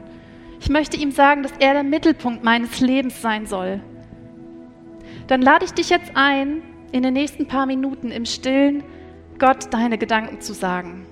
Ich 0.61 0.68
möchte 0.68 0.96
ihm 0.96 1.11
sagen, 1.11 1.42
dass 1.42 1.52
er 1.59 1.74
der 1.74 1.83
Mittelpunkt 1.83 2.44
meines 2.44 2.80
Lebens 2.80 3.20
sein 3.20 3.46
soll. 3.46 3.80
Dann 5.26 5.42
lade 5.42 5.64
ich 5.64 5.72
dich 5.72 5.90
jetzt 5.90 6.12
ein, 6.14 6.62
in 6.92 7.03
den 7.03 7.14
nächsten 7.14 7.46
paar 7.46 7.66
Minuten 7.66 8.11
im 8.11 8.24
Stillen 8.26 8.83
Gott 9.38 9.72
deine 9.72 9.98
Gedanken 9.98 10.40
zu 10.40 10.53
sagen. 10.53 11.07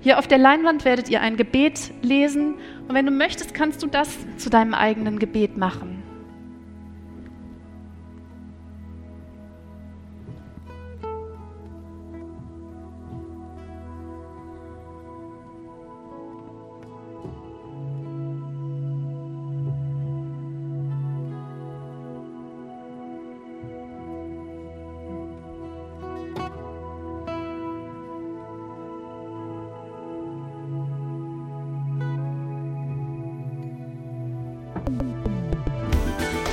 Hier 0.00 0.18
auf 0.18 0.26
der 0.26 0.38
Leinwand 0.38 0.84
werdet 0.84 1.08
ihr 1.08 1.20
ein 1.20 1.36
Gebet 1.36 1.92
lesen 2.02 2.54
und 2.88 2.94
wenn 2.94 3.06
du 3.06 3.12
möchtest, 3.12 3.54
kannst 3.54 3.82
du 3.82 3.86
das 3.86 4.08
zu 4.36 4.50
deinem 4.50 4.74
eigenen 4.74 5.18
Gebet 5.18 5.56
machen. 5.56 5.91